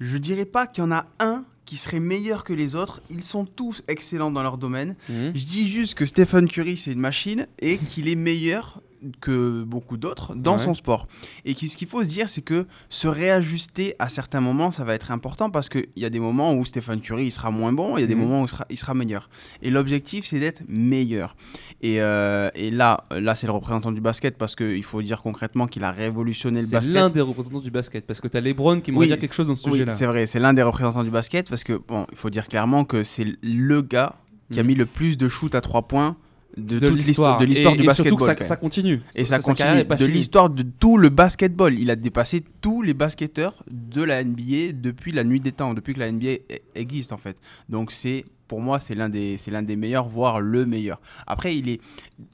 Je 0.00 0.16
dirais 0.16 0.46
pas 0.46 0.66
qu'il 0.66 0.82
y 0.82 0.86
en 0.86 0.92
a 0.92 1.04
un 1.20 1.44
qui 1.66 1.76
serait 1.76 2.00
meilleur 2.00 2.42
que 2.42 2.54
les 2.54 2.74
autres. 2.74 3.02
Ils 3.10 3.22
sont 3.22 3.44
tous 3.44 3.82
excellents 3.86 4.30
dans 4.30 4.42
leur 4.42 4.56
domaine. 4.56 4.96
Mhm. 5.10 5.32
Je 5.34 5.44
dis 5.44 5.68
juste 5.70 5.92
que 5.92 6.06
Stephen 6.06 6.48
Curry 6.48 6.78
c'est 6.78 6.92
une 6.92 7.00
machine 7.00 7.46
et 7.60 7.76
qu'il 7.76 8.08
est 8.08 8.14
meilleur 8.14 8.80
que 9.20 9.62
beaucoup 9.62 9.96
d'autres 9.96 10.34
dans 10.34 10.56
Ouais. 10.56 10.62
son 10.62 10.74
sport. 10.74 11.06
Et 11.44 11.54
qui- 11.54 11.68
ce 11.68 11.76
qu'il 11.76 11.88
faut 11.88 12.02
se 12.02 12.08
dire 12.08 12.28
c'est 12.28 12.42
que 12.42 12.66
se 12.88 13.08
réajuster 13.08 13.94
à 13.98 14.08
certains 14.08 14.40
moments 14.40 14.70
ça 14.70 14.84
va 14.84 14.94
être 14.94 15.10
important 15.10 15.50
parce 15.50 15.68
qu'il 15.68 15.86
y 15.96 16.04
a 16.04 16.10
des 16.10 16.20
moments 16.20 16.54
où 16.54 16.64
Stephen 16.64 17.00
Curry 17.00 17.26
il 17.26 17.30
sera 17.30 17.50
moins 17.50 17.72
bon, 17.72 17.96
il 17.96 18.00
y 18.00 18.04
a 18.04 18.06
des 18.06 18.14
Mhm. 18.14 18.20
moments 18.22 18.40
où 18.42 18.44
il 18.44 18.48
sera, 18.48 18.66
il 18.70 18.76
sera 18.76 18.94
meilleur. 18.94 19.28
Et 19.62 19.70
l'objectif 19.70 20.24
c'est 20.26 20.40
d'être 20.40 20.62
meilleur. 20.68 21.36
Et, 21.82 22.00
euh, 22.00 22.50
et 22.54 22.70
là, 22.70 23.04
là 23.10 23.34
c'est 23.34 23.46
le 23.46 23.52
représentant 23.52 23.92
du 23.92 24.00
basket 24.00 24.36
parce 24.38 24.56
qu'il 24.56 24.82
faut 24.82 25.02
dire 25.02 25.22
concrètement 25.22 25.66
qu'il 25.66 25.84
a 25.84 25.92
révolutionné 25.92 26.60
le 26.60 26.66
C'est 26.66 26.72
basket. 26.72 26.94
l'un 26.94 27.10
des 27.10 27.20
représentants 27.20 27.60
du 27.60 27.70
basket. 27.70 28.06
Parce 28.06 28.20
que 28.20 28.28
t'as 28.28 28.40
LeBron 28.40 28.80
qui 28.80 28.92
m'aurait 28.92 29.04
Oui, 29.06 29.08
dire 29.08 29.18
quelque 29.18 29.34
chose 29.34 29.48
dans 29.48 29.56
ce 29.56 29.66
Oui, 29.68 29.72
sujet-là. 29.74 29.94
c'est 29.94 30.06
vrai, 30.06 30.26
c'est 30.26 30.40
l'un 30.40 30.54
des 30.54 30.62
représentants 30.62 31.04
du 31.04 31.10
basket 31.10 31.48
parce 31.48 31.64
que, 31.64 31.74
bon, 31.74 32.06
il 32.10 32.16
faut 32.16 32.30
dire 32.30 32.48
clairement 32.48 32.84
que 32.84 33.04
c'est 33.04 33.26
le 33.42 33.82
gars 33.82 34.16
qui 34.52 34.58
a 34.60 34.62
Mhm. 34.62 34.68
mis 34.68 34.74
le 34.74 34.86
plus 34.86 35.16
de 35.16 35.28
shoot 35.28 35.54
à 35.54 35.60
trois 35.60 35.82
points 35.88 36.16
de, 36.56 36.78
de 36.78 36.88
toute 36.88 36.96
l'histoire 36.96 37.38
de 37.38 37.44
l'histoire 37.44 37.76
du 37.76 37.84
et 37.84 37.94
surtout 37.94 38.16
basketball. 38.16 38.34
que 38.36 38.42
ça, 38.44 38.48
ça 38.48 38.56
continue. 38.56 39.02
Et 39.14 39.24
ça, 39.24 39.38
carrière 39.38 39.86
continue 39.86 39.98
de 39.98 40.06
l'histoire 40.06 40.48
de 40.48 40.62
tout 40.62 40.96
le 40.96 41.10
basketball. 41.10 41.78
Il 41.78 41.90
a 41.90 41.96
dépassé 41.96 42.42
tous 42.60 42.82
les 42.82 42.94
basketteurs 42.94 43.54
de 43.70 44.02
la 44.02 44.24
NBA 44.24 44.72
depuis 44.74 45.12
la 45.12 45.24
nuit 45.24 45.40
des 45.40 45.52
temps, 45.52 45.74
depuis 45.74 45.94
que 45.94 46.00
la 46.00 46.10
NBA 46.10 46.28
e- 46.28 46.40
existe 46.74 47.12
en 47.12 47.18
fait. 47.18 47.36
Donc 47.68 47.92
c'est 47.92 48.24
pour 48.48 48.60
moi 48.60 48.80
c'est 48.80 48.94
l'un 48.94 49.08
des 49.08 49.36
c'est 49.38 49.50
l'un 49.50 49.62
des 49.62 49.76
meilleurs, 49.76 50.08
voire 50.08 50.40
le 50.40 50.66
meilleur. 50.66 51.00
Après 51.26 51.56
il 51.56 51.68
est 51.68 51.80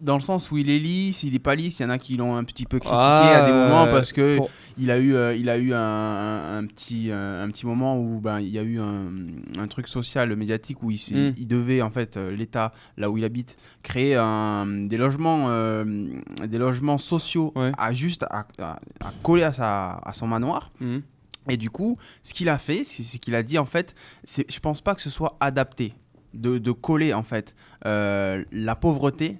dans 0.01 0.15
le 0.15 0.21
sens 0.21 0.51
où 0.51 0.59
il 0.59 0.71
est 0.71 0.79
lisse, 0.79 1.23
il 1.23 1.35
est 1.35 1.39
pas 1.39 1.55
lisse. 1.55 1.81
Il 1.81 1.83
y 1.83 1.87
en 1.87 1.91
a 1.91 1.99
qui 1.99 2.17
l'ont 2.17 2.37
un 2.37 2.45
petit 2.45 2.67
peu 2.67 2.79
critiqué 2.79 2.99
Ah, 3.01 3.43
à 3.43 3.47
des 3.47 3.53
moments 3.53 3.87
parce 3.91 4.13
que 4.13 4.37
pour- 4.39 4.51
il 4.79 4.91
a 4.91 4.99
eu 4.99 5.15
euh, 5.15 5.35
il 5.37 5.49
a 5.49 5.59
eu 5.59 5.73
un, 5.75 5.79
un- 5.79 6.59
un 6.59 6.67
petit 6.67 7.11
un, 7.11 7.41
un 7.43 7.49
petit 7.51 7.67
moment 7.67 7.99
où 7.99 8.21
ben 8.21 8.41
il 8.41 8.49
y 8.49 8.59
a 8.59 8.63
eu 8.63 8.79
un, 8.79 9.67
truc 9.69 9.89
social 9.89 10.35
médiatique 10.37 10.83
où 10.83 10.91
il, 10.91 10.99
Mm. 11.13 11.33
il 11.39 11.47
devait 11.49 11.83
en 11.83 11.91
fait 11.91 12.17
euh, 12.17 12.31
l'État 12.35 12.73
là 12.97 13.11
où 13.11 13.17
il 13.19 13.25
habite 13.25 13.57
créer 13.83 14.15
des 14.89 14.97
logements 14.97 15.47
euh, 15.49 15.85
des 16.47 16.59
logements 16.59 16.99
sociaux 16.99 17.53
Ouais. 17.57 17.73
à 17.79 17.93
juste 17.93 18.25
à, 18.31 18.47
à- 18.61 18.79
à 19.01 19.13
coller 19.23 19.43
à 19.45 19.53
sa 19.53 19.93
à 19.95 20.13
son 20.13 20.27
manoir 20.27 20.71
Mhm. 20.81 21.03
Et 21.49 21.57
du 21.57 21.71
coup 21.71 21.97
ce 22.23 22.35
qu'il 22.35 22.49
a 22.49 22.59
fait 22.59 22.85
c'est 22.85 23.19
qu'il 23.19 23.35
a 23.35 23.43
dit 23.43 23.59
en 23.59 23.65
fait 23.67 23.95
je 24.27 24.59
pense 24.61 24.81
pas 24.81 24.95
que 24.95 25.01
ce 25.01 25.11
soit 25.11 25.37
adapté 25.41 25.93
de, 26.35 26.59
de 26.59 26.71
coller 26.73 27.13
en 27.15 27.23
fait 27.25 27.55
euh, 27.87 28.45
la 28.53 28.77
pauvreté 28.77 29.39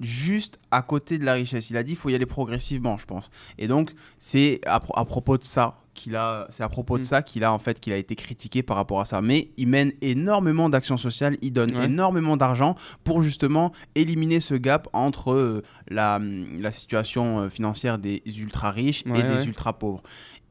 juste 0.00 0.58
à 0.70 0.82
côté 0.82 1.18
de 1.18 1.24
la 1.24 1.34
richesse 1.34 1.70
il 1.70 1.76
a 1.76 1.82
dit 1.82 1.92
il 1.92 1.96
faut 1.96 2.08
y 2.08 2.14
aller 2.14 2.26
progressivement 2.26 2.96
je 2.98 3.06
pense 3.06 3.30
et 3.58 3.66
donc 3.68 3.92
c'est 4.18 4.60
à, 4.66 4.80
pro- 4.80 4.96
à 4.96 5.04
propos 5.04 5.36
de 5.36 5.44
ça 5.44 5.76
qu'il 5.92 6.16
a 6.16 6.46
c'est 6.50 6.62
à 6.62 6.68
propos 6.68 6.96
de 6.96 7.02
Mm. 7.02 7.06
ça 7.06 7.22
qu'il 7.22 7.44
a 7.44 7.52
en 7.52 7.58
fait 7.58 7.80
qu'il 7.80 7.92
a 7.92 7.96
été 7.96 8.14
critiqué 8.14 8.62
par 8.62 8.76
rapport 8.76 9.00
à 9.00 9.04
ça 9.04 9.20
mais 9.20 9.50
il 9.58 9.68
mène 9.68 9.92
énormément 10.00 10.70
d'actions 10.70 10.96
sociales 10.96 11.36
il 11.42 11.52
donne 11.52 11.76
Ouais. 11.76 11.84
énormément 11.86 12.36
d'argent 12.38 12.76
pour 13.04 13.22
justement 13.22 13.72
éliminer 13.94 14.40
ce 14.40 14.54
gap 14.54 14.88
entre 14.94 15.32
euh, 15.32 15.62
la, 15.88 16.18
la 16.58 16.72
situation 16.72 17.40
euh, 17.40 17.48
financière 17.50 17.98
des 17.98 18.22
ultra 18.38 18.70
riches 18.70 19.02
Ouais, 19.04 19.20
et 19.20 19.22
des 19.22 19.28
ouais. 19.40 19.44
ultra 19.44 19.78
pauvres 19.78 20.02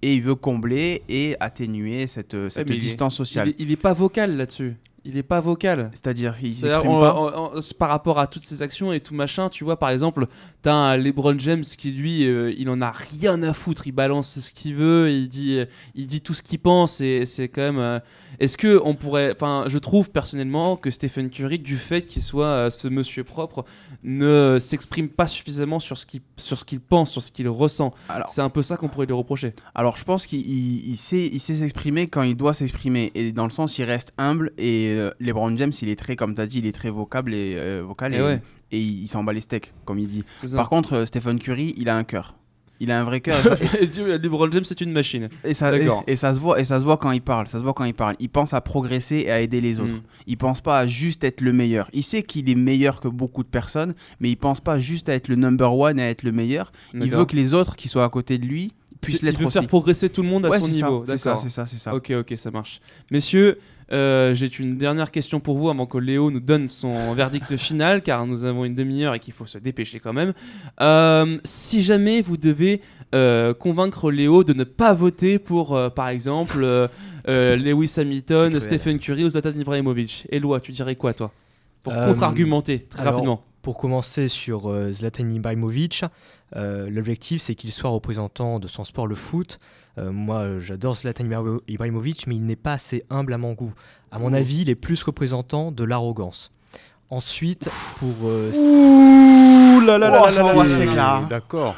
et 0.02 0.14
il 0.16 0.22
veut 0.22 0.36
combler 0.36 1.04
et 1.10 1.36
atténuer 1.40 2.08
cette, 2.08 2.34
euh, 2.34 2.50
cette 2.50 2.68
distance 2.80 3.16
sociale 3.16 3.48
Il 3.48 3.52
est, 3.52 3.56
il 3.66 3.72
est 3.72 3.76
pas 3.76 3.94
vocal 3.94 4.38
là-dessus. 4.38 4.76
Il 5.06 5.16
est 5.16 5.24
pas 5.24 5.40
vocal. 5.40 5.90
c'est-à-dire 5.94 6.36
il 6.44 6.54
s'exprime 6.54 6.92
pas 7.00 7.16
on- 7.18 7.58
on- 7.58 7.62
par 7.80 7.88
rapport 7.90 8.20
à 8.20 8.28
toutes 8.28 8.44
ces 8.44 8.62
actions 8.62 8.92
et 8.92 9.00
tout 9.00 9.16
machin, 9.16 9.48
tu 9.50 9.64
vois, 9.64 9.80
par 9.80 9.90
exemple, 9.92 10.28
t'as 10.62 10.74
un 10.74 10.98
LeBron 10.98 11.40
James 11.40 11.64
qui 11.64 11.92
lui, 11.92 12.28
euh, 12.28 12.54
il 12.58 12.70
en 12.70 12.82
a 12.82 12.92
rien 12.92 13.42
à 13.44 13.54
foutre, 13.54 13.88
il 13.88 13.94
balance 13.94 14.40
ce 14.40 14.54
qu'il 14.54 14.76
veut, 14.76 15.10
il 15.10 15.30
dit, 15.30 15.62
il 15.96 16.06
dit 16.06 16.20
tout 16.20 16.34
ce 16.34 16.44
qu'il 16.44 16.60
pense 16.60 17.00
et 17.00 17.26
c'est 17.26 17.48
quand 17.48 17.62
même. 17.62 17.80
euh, 17.80 18.00
Est-ce 18.40 18.58
que 18.58 18.80
on 18.86 18.96
pourrait, 18.96 19.32
enfin, 19.36 19.66
je 19.68 19.78
trouve 19.78 20.10
personnellement 20.10 20.78
que 20.78 20.90
Stephen 20.90 21.30
Curry, 21.30 21.60
du 21.60 21.78
fait 21.78 22.04
qu'il 22.04 22.22
soit 22.22 22.46
euh, 22.46 22.70
ce 22.70 22.88
monsieur 22.88 23.24
propre, 23.24 23.66
ne 24.04 24.58
s'exprime 24.60 25.10
pas 25.10 25.28
suffisamment 25.28 25.80
sur 25.80 25.98
ce 25.98 26.06
qu'il 26.06 26.22
sur 26.38 26.58
ce 26.58 26.66
qu'il 26.66 26.80
pense, 26.80 27.12
sur 27.12 27.22
ce 27.22 27.32
qu'il 27.32 27.50
ressent. 27.50 27.94
C'est 28.30 28.42
un 28.42 28.50
peu 28.50 28.62
ça 28.62 28.78
qu'on 28.78 28.88
pourrait 28.88 29.06
lui 29.08 29.14
reprocher. 29.14 29.54
alors 29.76 29.98
je 29.98 30.04
pense 30.04 30.26
qu'il 30.26 30.40
il- 30.40 30.90
il 30.90 30.98
sait 30.98 31.28
il 31.32 31.40
sait 31.40 31.56
s'exprimer 31.56 32.08
quand 32.08 32.22
il 32.24 32.36
doit 32.36 32.54
s'exprimer 32.54 33.12
et 33.16 33.32
dans 33.32 33.44
le 33.46 33.50
sens 33.52 33.78
il 33.78 33.84
reste 33.84 34.14
humble 34.18 34.52
et 34.58 34.94
euh, 34.98 35.12
LeBron 35.20 35.56
James 35.58 35.74
il 35.82 35.90
est 35.90 35.96
très 36.00 36.16
comme 36.16 36.34
tu 36.36 36.42
as 36.42 36.48
dit 36.48 36.60
il 36.60 36.66
est 36.66 36.72
très 36.72 36.90
vocable 36.90 37.34
et 37.34 37.56
euh, 37.58 37.84
vocal 37.86 38.14
Et 38.14 38.18
et, 38.18 38.22
ouais. 38.22 38.42
et 38.72 38.80
il, 38.80 39.04
il 39.04 39.08
s'en 39.08 39.24
bat 39.24 39.34
les 39.34 39.42
steaks 39.42 39.74
comme 39.86 40.00
il 40.00 40.08
dit 40.08 40.24
par 40.56 40.70
contre 40.70 40.94
euh, 40.94 41.06
Stephen 41.06 41.40
Curry 41.40 41.74
il 41.78 41.90
a 41.90 41.96
un 41.98 42.04
cœur 42.06 42.36
Il 42.82 42.92
a 42.92 43.00
un 43.00 43.04
vrai 43.04 43.20
cœur. 43.20 43.38
ça- 43.44 43.58
LeBron 44.18 44.50
James, 44.52 44.64
c'est 44.66 44.80
une 44.82 44.92
machine. 44.92 45.28
Et 45.44 45.54
ça, 45.54 45.76
et, 45.76 45.80
D'accord. 45.80 46.04
et 46.08 46.16
ça 46.16 46.34
se 46.34 46.40
voit 46.40 46.60
et 46.60 46.64
ça 46.64 46.80
se 46.80 46.86
voit 46.86 46.98
quand 46.98 47.12
il 47.12 47.22
parle 47.22 47.48
ça 47.48 47.58
se 47.60 47.64
voit 47.64 47.74
quand 47.74 47.84
il 47.84 47.94
parle 47.94 48.16
il 48.20 48.30
pense 48.30 48.54
à 48.54 48.62
progresser 48.62 49.24
et 49.28 49.32
à 49.32 49.42
aider 49.42 49.60
les 49.62 49.80
autres 49.80 49.94
Mm. 49.94 50.02
il 50.28 50.38
pense 50.38 50.62
pas 50.62 50.80
à 50.80 50.88
juste 50.88 51.24
être 51.24 51.42
le 51.42 51.52
meilleur 51.54 51.90
il 51.94 52.04
sait 52.04 52.24
qu'il 52.24 52.50
est 52.50 52.56
meilleur 52.56 53.00
que 53.02 53.08
beaucoup 53.08 53.44
de 53.44 53.50
personnes 53.50 53.94
mais 54.20 54.30
il 54.30 54.36
pense 54.38 54.62
pas 54.62 54.80
juste 54.80 55.10
à 55.10 55.14
être 55.14 55.28
le 55.28 55.36
number 55.36 55.74
one 55.74 56.00
et 56.00 56.04
à 56.04 56.10
être 56.10 56.24
le 56.24 56.32
meilleur 56.32 56.72
il 56.94 57.10
veut 57.12 57.26
que 57.26 57.36
les 57.36 57.54
autres 57.54 57.76
qui 57.76 57.88
sont 57.88 58.00
à 58.02 58.10
côté 58.10 58.38
de 58.38 58.46
lui 58.46 58.74
puissent 59.02 59.22
il 59.22 59.26
l'être 59.26 59.40
veut 59.40 59.48
aussi 59.48 59.58
faire 59.60 59.68
progresser 59.68 60.10
tout 60.10 60.22
le 60.22 60.28
monde 60.30 60.46
à 60.46 60.50
Ouais, 60.50 60.60
son 60.60 60.68
niveau. 60.68 61.04
c'est 61.06 61.18
ça 61.18 61.38
c'est 61.42 61.50
ça 61.50 61.68
c'est 61.68 61.78
ça 61.78 61.94
Ok, 61.96 62.12
ok, 62.18 62.34
ça 62.38 62.52
marche. 62.52 62.80
Messieurs, 63.12 63.58
euh, 63.92 64.34
j'ai 64.34 64.50
une 64.60 64.78
dernière 64.78 65.12
question 65.12 65.40
pour 65.40 65.58
vous 65.58 65.70
avant 65.70 65.86
que 65.86 65.98
Léo 65.98 66.32
nous 66.32 66.40
donne 66.40 66.68
son 66.68 67.14
verdict 67.16 67.56
final, 67.58 68.02
car 68.02 68.26
nous 68.26 68.44
avons 68.44 68.66
une 68.66 68.76
demi-heure 68.76 69.16
et 69.16 69.20
qu'il 69.20 69.34
faut 69.34 69.46
se 69.46 69.58
dépêcher 69.58 70.00
quand 70.00 70.14
même. 70.14 70.34
Euh, 70.82 71.38
si 71.44 71.82
jamais 71.82 72.22
vous 72.22 72.38
devez 72.38 72.82
euh, 73.16 73.54
convaincre 73.54 74.12
Léo 74.12 74.44
de 74.44 74.54
ne 74.54 74.64
pas 74.64 74.94
voter 74.94 75.40
pour, 75.40 75.80
par 75.94 76.10
exemple, 76.10 76.62
Lewis 77.28 77.94
Hamilton. 77.98 78.60
Stephen 78.60 79.00
Curry 79.00 79.26
ou 79.26 79.30
Zlatan 79.30 79.60
Ibrahimovic, 79.60 80.28
Eloi, 80.32 80.60
tu 80.60 80.72
dirais 80.72 80.96
quoi 80.96 81.14
toi? 81.14 81.32
Pour 81.84 81.94
contre-argumenter 81.94 82.80
très 82.90 83.02
alors, 83.02 83.14
rapidement. 83.14 83.44
Pour 83.62 83.78
commencer 83.78 84.28
sur 84.28 84.72
Zlatan 84.92 85.30
Ibrahimovic, 85.30 86.04
euh, 86.56 86.90
l'objectif 86.90 87.42
c'est 87.42 87.56
qu'il 87.56 87.72
soit 87.72 87.90
représentant 87.90 88.60
de 88.60 88.68
son 88.68 88.84
sport, 88.84 89.08
le 89.08 89.16
foot. 89.16 89.60
Euh, 89.98 90.12
moi 90.12 90.38
euh, 90.38 90.60
j'adore 90.60 90.96
Zlatan 90.96 91.26
Ibra- 91.26 91.60
Ibrahimovic, 91.68 92.28
mais 92.28 92.36
il 92.36 92.46
n'est 92.46 92.56
pas 92.56 92.74
assez 92.74 93.04
humble 93.10 93.34
à 93.34 93.38
mon 93.38 93.54
goût. 93.54 93.74
À 94.12 94.18
mon 94.20 94.34
avis, 94.34 94.62
il 94.62 94.70
est 94.70 94.76
plus 94.76 95.04
représentant 95.04 95.72
de 95.72 95.84
l'arrogance. 95.84 96.52
Ensuite, 97.12 97.70
pour, 97.98 98.14
euh, 98.26 98.52
Ouh 98.52 99.82
là 99.86 99.98
là 99.98 100.10
là 100.10 100.30
là 100.32 100.44
là 100.44 100.54
là, 100.54 100.66
Et- 100.66 100.70
c'est 100.70 100.86
clair. 100.88 101.28
D'accord. 101.30 101.76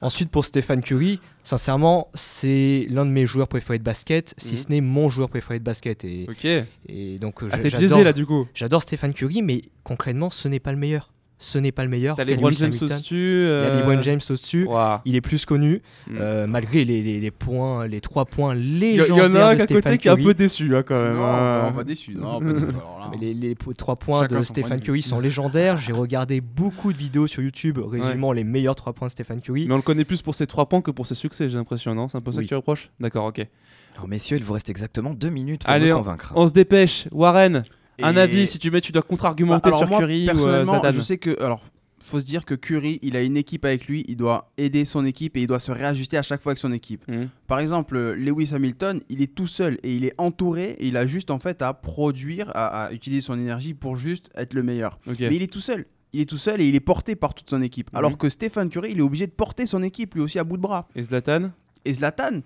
ensuite 0.00 0.30
pour 0.30 0.44
Stéphane 0.44 0.82
Curry, 0.82 1.20
sincèrement, 1.42 2.08
c'est 2.14 2.86
l'un 2.90 3.06
de 3.06 3.10
mes 3.10 3.26
joueurs 3.26 3.48
préférés 3.48 3.78
de 3.78 3.84
basket, 3.84 4.34
si 4.36 4.52
Mhm. 4.54 4.56
ce 4.58 4.68
n'est 4.68 4.80
mon 4.82 5.08
joueur 5.08 5.28
préféré 5.30 5.58
de 5.58 5.64
basket. 5.64 6.04
Et, 6.04 6.26
Ok. 6.28 6.46
et 6.88 7.18
donc 7.18 7.42
euh, 7.42 7.48
Ah, 7.52 7.56
biaisé 7.58 8.04
là 8.04 8.12
du 8.12 8.26
coup. 8.26 8.46
J'adore 8.54 8.82
Stéphane 8.82 9.14
Curry, 9.14 9.40
mais 9.42 9.62
concrètement, 9.84 10.28
ce 10.30 10.48
n'est 10.48 10.60
pas 10.60 10.72
le 10.72 10.78
meilleur. 10.78 11.10
Ce 11.38 11.58
n'est 11.58 11.72
pas 11.72 11.82
le 11.82 11.90
meilleur. 11.90 12.16
T'as 12.16 12.24
James. 12.24 12.38
Il 12.38 12.42
y 12.42 12.44
a 12.44 12.46
euh, 13.12 13.80
LeBron 13.80 14.00
James 14.00 14.20
au-dessus. 14.30 14.66
Il 15.04 15.16
est 15.16 15.20
plus 15.20 15.44
connu, 15.44 15.82
Mm. 16.08 16.16
euh, 16.20 16.46
malgré 16.46 16.84
les, 16.84 17.02
les- 17.02 17.20
les 17.20 17.30
points, 17.30 17.86
les 17.86 18.00
trois 18.00 18.24
points 18.24 18.54
légendaires 18.54 19.06
il 19.16 19.18
y 19.18 19.22
en 19.22 19.34
a 19.34 19.44
un 19.46 19.48
à 19.48 19.66
côté 19.66 19.98
qui 19.98 20.08
est 20.08 20.10
un 20.12 20.16
peu 20.16 20.32
déçu 20.32 20.74
hein, 20.76 20.82
quand 20.86 21.02
même. 21.02 21.14
non, 21.16 21.62
non, 21.64 21.72
pas 21.72 21.84
déçu 21.84 22.14
non 22.14 22.38
pas 22.40 22.52
déçu 22.52 22.66
alors 22.68 22.98
là. 23.00 23.10
Mais 23.10 23.34
les, 23.34 23.54
trois 23.76 23.96
points 23.96 24.22
Chacun 24.22 24.38
de 24.38 24.44
Stéphane. 24.44 24.80
Curry 24.80 25.02
sont 25.02 25.20
légendaires. 25.20 25.76
J'ai 25.78 25.92
regardé 25.92 26.40
beaucoup 26.40 26.92
de 26.92 26.98
vidéos 26.98 27.26
sur 27.26 27.42
YouTube 27.42 27.78
résumant 27.78 28.32
les 28.32 28.44
meilleurs 28.44 28.76
trois 28.76 28.92
points 28.92 29.08
de 29.08 29.12
Stéphane 29.12 29.40
Curry. 29.40 29.66
Mais 29.66 29.74
on 29.74 29.78
le 29.78 29.82
connaît 29.82 30.04
plus 30.04 30.22
pour 30.22 30.34
ses 30.34 30.46
3 30.46 30.66
points 30.68 30.80
que 30.82 30.90
pour 30.92 31.06
ses 31.06 31.14
succès, 31.14 31.48
j'ai 31.48 31.56
l'impression, 31.58 31.94
non? 31.94 32.08
C'est 32.08 32.16
un 32.18 32.20
peu 32.20 32.30
ça 32.32 32.38
Oui. 32.38 32.44
que 32.44 32.48
tu 32.48 32.54
reproches? 32.54 32.90
D'accord, 33.00 33.26
ok. 33.26 33.44
Alors, 33.96 34.08
messieurs, 34.08 34.36
il 34.38 34.44
vous 34.44 34.52
reste 34.54 34.70
exactement 34.70 35.14
deux 35.14 35.30
minutes 35.30 35.62
pour 35.64 35.70
Allez, 35.70 35.88
me 35.88 35.94
on- 35.94 35.98
convaincre. 35.98 36.32
On 36.36 36.46
se 36.46 36.52
dépêche. 36.52 37.06
Warren, 37.12 37.64
un 38.02 38.16
avis 38.16 38.46
si 38.46 38.58
tu 38.58 38.70
mets, 38.70 38.80
tu 38.80 38.92
dois 38.92 39.02
contre-argumenter 39.02 39.68
Alors 39.68 39.78
sur 39.80 39.88
moi, 39.88 39.98
Curry 40.00 40.22
ou 40.26 40.30
euh, 40.30 40.32
personnellement, 40.32 40.80
Zlatan. 40.80 40.96
je 40.96 41.00
sais 41.00 41.18
que 41.18 41.40
alors 41.42 41.60
faut 42.06 42.20
se 42.20 42.24
dire 42.26 42.44
que 42.44 42.54
Curry, 42.54 42.98
il 43.02 43.16
a 43.16 43.22
une 43.22 43.36
équipe 43.38 43.64
avec 43.64 43.86
lui, 43.86 44.04
il 44.08 44.16
doit 44.16 44.50
aider 44.58 44.84
son 44.84 45.06
équipe 45.06 45.38
et 45.38 45.40
il 45.40 45.46
doit 45.46 45.58
se 45.58 45.72
réajuster 45.72 46.18
à 46.18 46.22
chaque 46.22 46.42
fois 46.42 46.50
avec 46.50 46.58
son 46.58 46.70
équipe. 46.70 47.06
Mhm. 47.08 47.30
Par 47.46 47.60
exemple, 47.60 47.98
Lewis 48.12 48.50
Hamilton, 48.52 49.00
il 49.08 49.22
est 49.22 49.34
tout 49.34 49.46
seul 49.46 49.78
et 49.82 49.94
il 49.94 50.04
est 50.04 50.12
entouré 50.18 50.72
et 50.78 50.86
il 50.88 50.98
a 50.98 51.06
juste 51.06 51.30
en 51.30 51.38
fait 51.38 51.62
à 51.62 51.72
produire, 51.72 52.50
à, 52.54 52.84
à 52.84 52.92
utiliser 52.92 53.22
son 53.22 53.38
énergie 53.38 53.72
pour 53.72 53.96
juste 53.96 54.28
être 54.36 54.52
le 54.52 54.62
meilleur. 54.62 54.98
Mais 55.06 55.14
il 55.34 55.42
est 55.42 55.50
tout 55.52 55.60
seul. 55.62 55.86
Il 56.12 56.20
est 56.20 56.26
tout 56.26 56.36
seul 56.36 56.60
et 56.60 56.68
il 56.68 56.74
est 56.74 56.80
porté 56.80 57.16
par 57.16 57.32
toute 57.32 57.48
son 57.48 57.62
équipe. 57.62 57.90
Mhm. 57.92 57.98
Alors 57.98 58.18
que 58.18 58.28
Stéphane 58.28 58.68
Curry, 58.68 58.90
il 58.92 58.98
est 58.98 59.02
obligé 59.02 59.26
de 59.26 59.32
porter 59.32 59.64
son 59.64 59.82
équipe 59.82 60.14
lui 60.14 60.20
aussi 60.20 60.38
à 60.38 60.44
bout 60.44 60.58
de 60.58 60.62
bras. 60.62 60.86
Et 60.94 61.02
Zlatan? 61.02 61.52
Et 61.86 61.94
Zlatan 61.94 62.40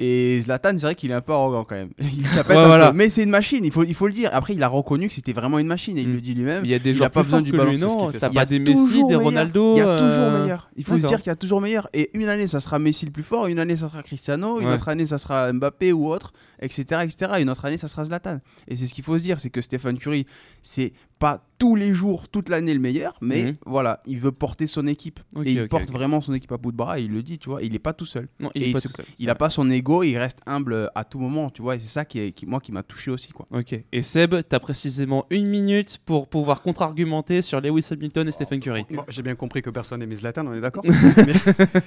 et 0.00 0.40
Zlatan, 0.40 0.70
c'est 0.76 0.82
vrai 0.86 0.94
qu'il 0.94 1.10
est 1.10 1.14
un 1.14 1.20
peu 1.20 1.32
arrogant 1.32 1.64
quand 1.64 1.76
même. 1.76 1.90
Il 1.98 2.26
se 2.26 2.34
la 2.34 2.42
pète 2.44 2.56
Ouais, 2.56 2.62
un 2.62 2.66
voilà. 2.66 2.90
peu. 2.90 2.96
Mais 2.96 3.08
c'est 3.08 3.22
une 3.22 3.30
machine, 3.30 3.64
il 3.64 3.70
faut, 3.72 3.84
il 3.84 3.94
faut 3.94 4.06
le 4.08 4.12
dire. 4.12 4.30
Après, 4.32 4.54
il 4.54 4.62
a 4.62 4.68
reconnu 4.68 5.06
que 5.08 5.14
c'était 5.14 5.32
vraiment 5.32 5.58
une 5.58 5.66
machine 5.68 5.96
et 5.98 6.02
il 6.02 6.08
Mm. 6.08 6.12
le 6.14 6.20
dit 6.20 6.34
lui-même. 6.34 6.64
Il 6.64 6.70
y 6.70 6.74
a 6.74 6.78
des 6.78 6.90
Il 6.90 6.96
joueurs 6.96 7.06
a 7.06 7.10
pas 7.10 7.20
plus 7.22 7.26
besoin 7.30 7.42
du 7.42 7.52
ballon, 7.52 7.78
non 7.78 8.10
T'as 8.12 8.28
pas 8.30 8.34
Il 8.34 8.54
y 8.56 8.58
des 8.58 8.72
Messi, 8.74 9.06
des. 9.06 9.14
Ronaldo 9.14 9.74
Il 9.76 9.78
y 9.78 9.82
a 9.82 9.84
toujours 9.98 10.24
euh, 10.24 10.42
meilleur. 10.42 10.70
Il 10.76 10.84
faut 10.84 10.98
se 10.98 11.06
dire 11.06 11.18
qu'il 11.18 11.28
y 11.28 11.30
a 11.30 11.36
toujours 11.36 11.60
meilleur. 11.60 11.88
Et 11.94 12.10
une 12.14 12.28
année, 12.28 12.46
ça 12.48 12.60
sera 12.60 12.78
Messi 12.78 13.06
le 13.06 13.12
plus 13.12 13.22
fort. 13.22 13.46
Une 13.46 13.58
année, 13.58 13.76
ça 13.76 13.88
sera 13.88 14.02
Cristiano. 14.02 14.60
Une 14.60 14.66
Ouais. 14.68 14.74
autre 14.74 14.88
année, 14.88 15.06
ça 15.06 15.18
sera 15.18 15.52
Mbappé 15.52 15.92
ou 15.92 16.08
autre, 16.10 16.32
etc., 16.60 17.02
etc. 17.04 17.32
Une 17.40 17.50
autre 17.50 17.64
année, 17.64 17.78
ça 17.78 17.86
sera 17.88 18.04
Zlatan. 18.04 18.40
Et 18.68 18.76
c'est 18.76 18.86
ce 18.86 18.94
qu'il 18.94 19.04
faut 19.04 19.16
se 19.16 19.22
dire, 19.22 19.38
c'est 19.38 19.50
que 19.50 19.60
Stéphane 19.60 19.98
Curry, 19.98 20.26
c'est 20.62 20.92
pas 21.18 21.46
tous 21.58 21.76
les 21.76 21.94
jours, 21.94 22.28
toute 22.28 22.48
l'année 22.50 22.74
le 22.74 22.80
meilleur, 22.80 23.14
mais 23.22 23.44
Mhm. 23.44 23.56
voilà, 23.64 24.00
il 24.06 24.18
veut 24.18 24.32
porter 24.32 24.66
son 24.66 24.86
équipe. 24.86 25.20
Et 25.44 25.52
il 25.52 25.68
porte 25.68 25.90
vraiment 25.90 26.20
son 26.20 26.34
équipe 26.34 26.52
à 26.52 26.58
bout 26.58 26.72
de 26.72 26.76
bras. 26.76 26.98
Et 26.98 27.04
il 27.04 27.12
le 27.12 27.22
dit, 27.22 27.38
tu 27.38 27.48
vois. 27.48 27.62
Il 27.62 27.74
est 27.74 27.78
pas 27.78 27.92
tout 27.94 28.04
seul. 28.04 28.28
Non, 28.40 28.50
il 28.54 28.64
Et 28.64 28.66
il 28.68 28.72
pas 28.74 28.80
se- 28.80 28.88
tout 28.88 28.94
seul. 28.94 29.06
Il 29.18 29.30
a 29.30 29.34
pas 29.34 29.48
son 29.48 29.70
ego. 29.70 30.02
Il 30.02 30.18
reste 30.18 30.40
humble 30.46 30.90
à 30.94 31.04
tout 31.04 31.18
moment, 31.18 31.48
tu 31.50 31.62
vois. 31.62 31.76
Et 31.76 31.80
c'est 31.80 31.86
ça 31.86 32.04
qui, 32.04 32.18
est, 32.18 32.32
qui 32.32 32.44
moi, 32.44 32.60
qui 32.60 32.72
m'a 32.72 32.82
touché 32.82 33.10
aussi, 33.10 33.32
quoi. 33.32 33.46
Ok. 33.52 33.74
Et 33.92 34.02
Seb, 34.02 34.34
t'as 34.48 34.58
précisément 34.58 35.24
une 35.30 35.46
minute 35.46 35.98
pour 36.04 36.28
pouvoir 36.28 36.60
contre-argumenter 36.60 37.40
sur 37.40 37.60
Lewis 37.60 37.86
Hamilton 37.90 38.28
et 38.28 38.32
Stephen 38.32 38.60
Curry. 38.60 38.84
Bon, 38.90 39.04
J'ai 39.08 39.22
bien 39.22 39.36
compris 39.36 39.62
que 39.62 39.70
personne 39.70 40.00
n'aimait 40.00 40.16
Zlatan, 40.16 40.46
on 40.46 40.52
est 40.54 40.60
d'accord 40.60 40.84
Mais 41.26 41.34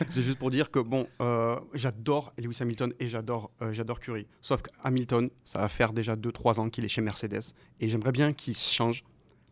C'est 0.10 0.24
juste 0.24 0.40
pour 0.40 0.50
dire 0.50 0.72
que 0.72 0.80
bon, 0.80 1.06
euh, 1.22 1.56
j'adore 1.74 2.34
Lewis 2.42 2.58
Hamilton 2.62 2.94
et 3.00 3.10
j'adore 3.10 3.52
euh, 3.62 3.74
j'adore 3.74 4.00
Curry. 4.00 4.26
Sauf 4.42 4.62
que 4.62 4.70
Hamilton, 4.84 5.30
ça 5.44 5.60
va 5.60 5.68
faire 5.68 5.94
déjà 5.94 6.16
2-3 6.16 6.60
ans 6.60 6.70
qu'il 6.70 6.86
est 6.86 6.90
chez 6.90 7.02
Mercedes 7.02 7.54
et 7.80 7.90
j'aimerais 7.90 8.12
bien 8.14 8.32
qu'il 8.32 8.56
change 8.56 9.04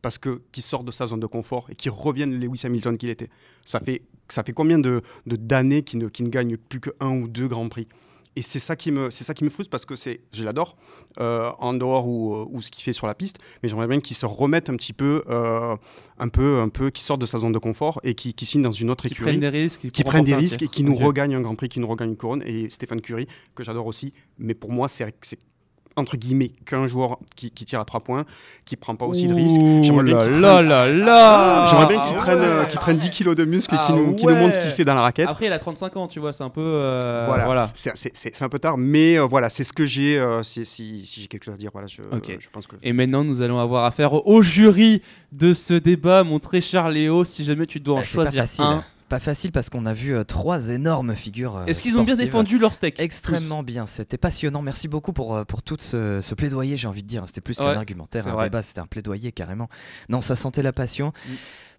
parce 0.05 0.19
que 0.19 0.43
qu'il 0.51 0.61
sorte 0.61 0.85
de 0.85 0.91
sa 0.91 1.07
zone 1.07 1.19
de 1.19 1.25
confort 1.25 1.65
et 1.71 1.73
qu'il 1.73 1.89
revienne 1.89 2.31
le 2.31 2.37
Lewis 2.37 2.61
Hamilton 2.63 2.95
qu'il 2.95 3.09
était. 3.09 3.31
Ça 3.63 3.79
fait 3.79 4.03
ça 4.29 4.43
fait 4.43 4.53
combien 4.53 4.77
de 4.77 5.01
d'années 5.25 5.81
qu'il 5.81 5.97
ne, 5.97 6.09
qu'il 6.09 6.25
ne 6.25 6.29
gagne 6.29 6.57
plus 6.57 6.79
que 6.79 6.91
un 6.99 7.09
ou 7.21 7.27
deux 7.27 7.47
grands 7.47 7.67
prix? 7.69 7.87
Et 8.35 8.43
c'est 8.43 8.59
ça 8.59 8.75
qui 8.75 8.91
me 8.91 9.09
c'est 9.09 9.23
ça 9.23 9.33
qui 9.33 9.43
me 9.43 9.49
frustre 9.49 9.71
parce 9.71 9.83
que 9.83 9.95
c'est 9.95 10.19
je 10.31 10.43
l'adore 10.43 10.77
euh, 11.19 11.49
en 11.57 11.73
dehors 11.73 12.05
ou, 12.07 12.35
ou 12.51 12.61
ce 12.61 12.69
qu'il 12.69 12.83
fait 12.83 12.93
sur 12.93 13.07
la 13.07 13.15
piste 13.15 13.37
mais 13.63 13.69
j'aimerais 13.69 13.87
bien 13.87 13.99
qu'il 13.99 14.15
se 14.15 14.27
remette 14.27 14.69
un 14.69 14.75
petit 14.75 14.93
peu 14.93 15.23
euh, 15.27 15.75
un 16.19 16.27
peu 16.27 16.59
un 16.59 16.69
peu 16.69 16.91
qu'il 16.91 17.03
sorte 17.03 17.21
de 17.21 17.25
sa 17.25 17.39
zone 17.39 17.53
de 17.53 17.57
confort 17.57 17.99
et 18.03 18.13
qu'il 18.13 18.35
qu'il 18.35 18.47
signe 18.47 18.61
dans 18.61 18.69
une 18.69 18.91
autre 18.91 19.07
Qui 19.07 19.13
écurie 19.15 19.31
prennent 19.31 19.39
des 19.39 19.49
risques. 19.49 19.89
qui 19.89 20.03
prennent 20.03 20.23
des 20.25 20.35
risques 20.35 20.61
et 20.61 20.67
qui 20.67 20.83
nous 20.83 20.93
Ok. 20.93 21.01
regagnent 21.03 21.33
un 21.33 21.41
Grand 21.41 21.55
Prix, 21.55 21.69
qui 21.69 21.79
nous 21.79 21.87
regagnent 21.87 22.11
une 22.11 22.17
couronne. 22.17 22.43
Et 22.45 22.69
Stéphane 22.69 23.01
Curry, 23.01 23.25
que 23.55 23.63
j'adore 23.63 23.87
aussi, 23.87 24.13
mais 24.37 24.53
pour 24.53 24.71
moi, 24.71 24.87
c'est 24.87 25.03
entre 25.97 26.17
guillemets 26.17 26.51
qu'un 26.65 26.87
joueur 26.87 27.19
qui, 27.35 27.51
qui 27.51 27.63
tire 27.65 27.79
à 27.79 27.85
trois 27.85 28.01
points, 28.01 28.25
qui 28.65 28.75
prend 28.75 28.95
pas 28.95 29.05
aussi 29.05 29.27
de 29.27 29.33
risques. 29.33 29.61
J'aimerais 29.81 30.03
bien 30.03 30.17
qu'il 30.19 30.31
là 30.41 30.53
prenne, 30.55 30.67
là 30.67 30.87
là 30.91 31.67
j'aimerais 31.69 31.87
bien 31.87 32.05
qu'il 32.05 32.15
Ah 32.17 32.21
prenne, 32.21 32.39
ouais. 32.39 32.67
qu'il 32.69 32.79
prenne 32.79 32.97
10 32.97 33.09
kilos 33.11 33.35
de 33.35 33.45
muscle 33.45 33.73
et 33.73 33.77
Ah 33.79 33.85
qu'il 33.85 33.95
nous, 33.95 34.15
qu'il 34.15 34.27
nous 34.27 34.35
montre 34.35 34.53
ce 34.55 34.59
ouais. 34.59 34.63
qu'il 34.65 34.71
fait 34.73 34.83
dans 34.85 34.93
la 34.95 35.01
raquette. 35.01 35.29
Après, 35.29 35.45
il 35.45 35.53
a 35.53 35.59
35 35.59 35.95
ans, 35.97 36.07
tu 36.07 36.19
vois, 36.19 36.33
c'est 36.33 36.43
un 36.43 36.49
peu. 36.49 36.61
euh, 36.61 37.25
voilà, 37.27 37.45
voilà. 37.45 37.67
c'est- 37.73 37.91
c'est 37.95 38.15
c'est- 38.15 38.35
c'est 38.35 38.43
un 38.43 38.49
peu 38.49 38.59
tard, 38.59 38.77
mais 38.77 39.17
euh, 39.17 39.21
voilà, 39.23 39.49
c'est 39.49 39.63
ce 39.63 39.71
que 39.73 39.85
j'ai. 39.85 40.17
euh, 40.19 40.43
si 40.43 40.65
si, 40.65 41.05
si 41.05 41.21
j'ai 41.21 41.27
quelque 41.27 41.45
chose 41.45 41.53
à 41.55 41.57
dire, 41.57 41.69
voilà, 41.73 41.87
je, 41.87 42.01
je 42.01 42.47
pense 42.51 42.67
que. 42.67 42.75
Et 42.83 42.91
maintenant, 42.93 43.23
nous 43.23 43.41
allons 43.41 43.59
avoir 43.59 43.85
affaire 43.85 44.13
au 44.27 44.41
jury 44.41 45.01
de 45.31 45.53
ce 45.53 45.73
débat, 45.73 46.23
mon 46.23 46.39
très 46.39 46.59
cher 46.61 46.89
Léo. 46.89 47.23
Si 47.23 47.43
jamais 47.45 47.65
tu 47.67 47.79
dois 47.79 47.95
en 47.97 47.99
Ah, 48.01 48.03
choisir 48.03 48.45
un, 48.59 48.83
Pas 49.09 49.19
facile 49.19 49.51
parce 49.51 49.69
qu'on 49.69 49.85
a 49.85 49.93
vu 49.93 50.15
euh, 50.15 50.23
trois 50.23 50.69
énormes 50.69 51.13
figures. 51.15 51.57
euh, 51.57 51.65
est-ce 51.65 51.83
qu'ils 51.83 51.99
ont 51.99 52.03
bien 52.03 52.15
défendu 52.15 52.57
leur 52.57 52.73
steak? 52.73 52.99
Extrêmement 52.99 53.61
bien, 53.61 53.85
c'était 53.85 54.17
passionnant. 54.17 54.63
Merci 54.63 54.87
beaucoup 54.87 55.13
pour, 55.13 55.35
euh, 55.35 55.43
pour 55.43 55.61
tout 55.61 55.77
ce, 55.79 56.21
ce 56.21 56.33
plaidoyer, 56.33 56.75
j'ai 56.75 56.87
envie 56.87 57.03
de 57.03 57.07
dire. 57.07 57.23
C'était 57.27 57.41
plus 57.41 57.57
qu'un 57.57 57.75
argumentaire, 57.75 58.27
un 58.27 58.31
vrai. 58.33 58.45
débat, 58.45 58.63
c'était 58.63 58.79
un 58.79 58.87
plaidoyer 58.87 59.31
carrément. 59.31 59.69
Non, 60.09 60.21
ça 60.21 60.35
sentait 60.35 60.63
la 60.63 60.73
passion. 60.73 61.13
Mm. 61.27 61.33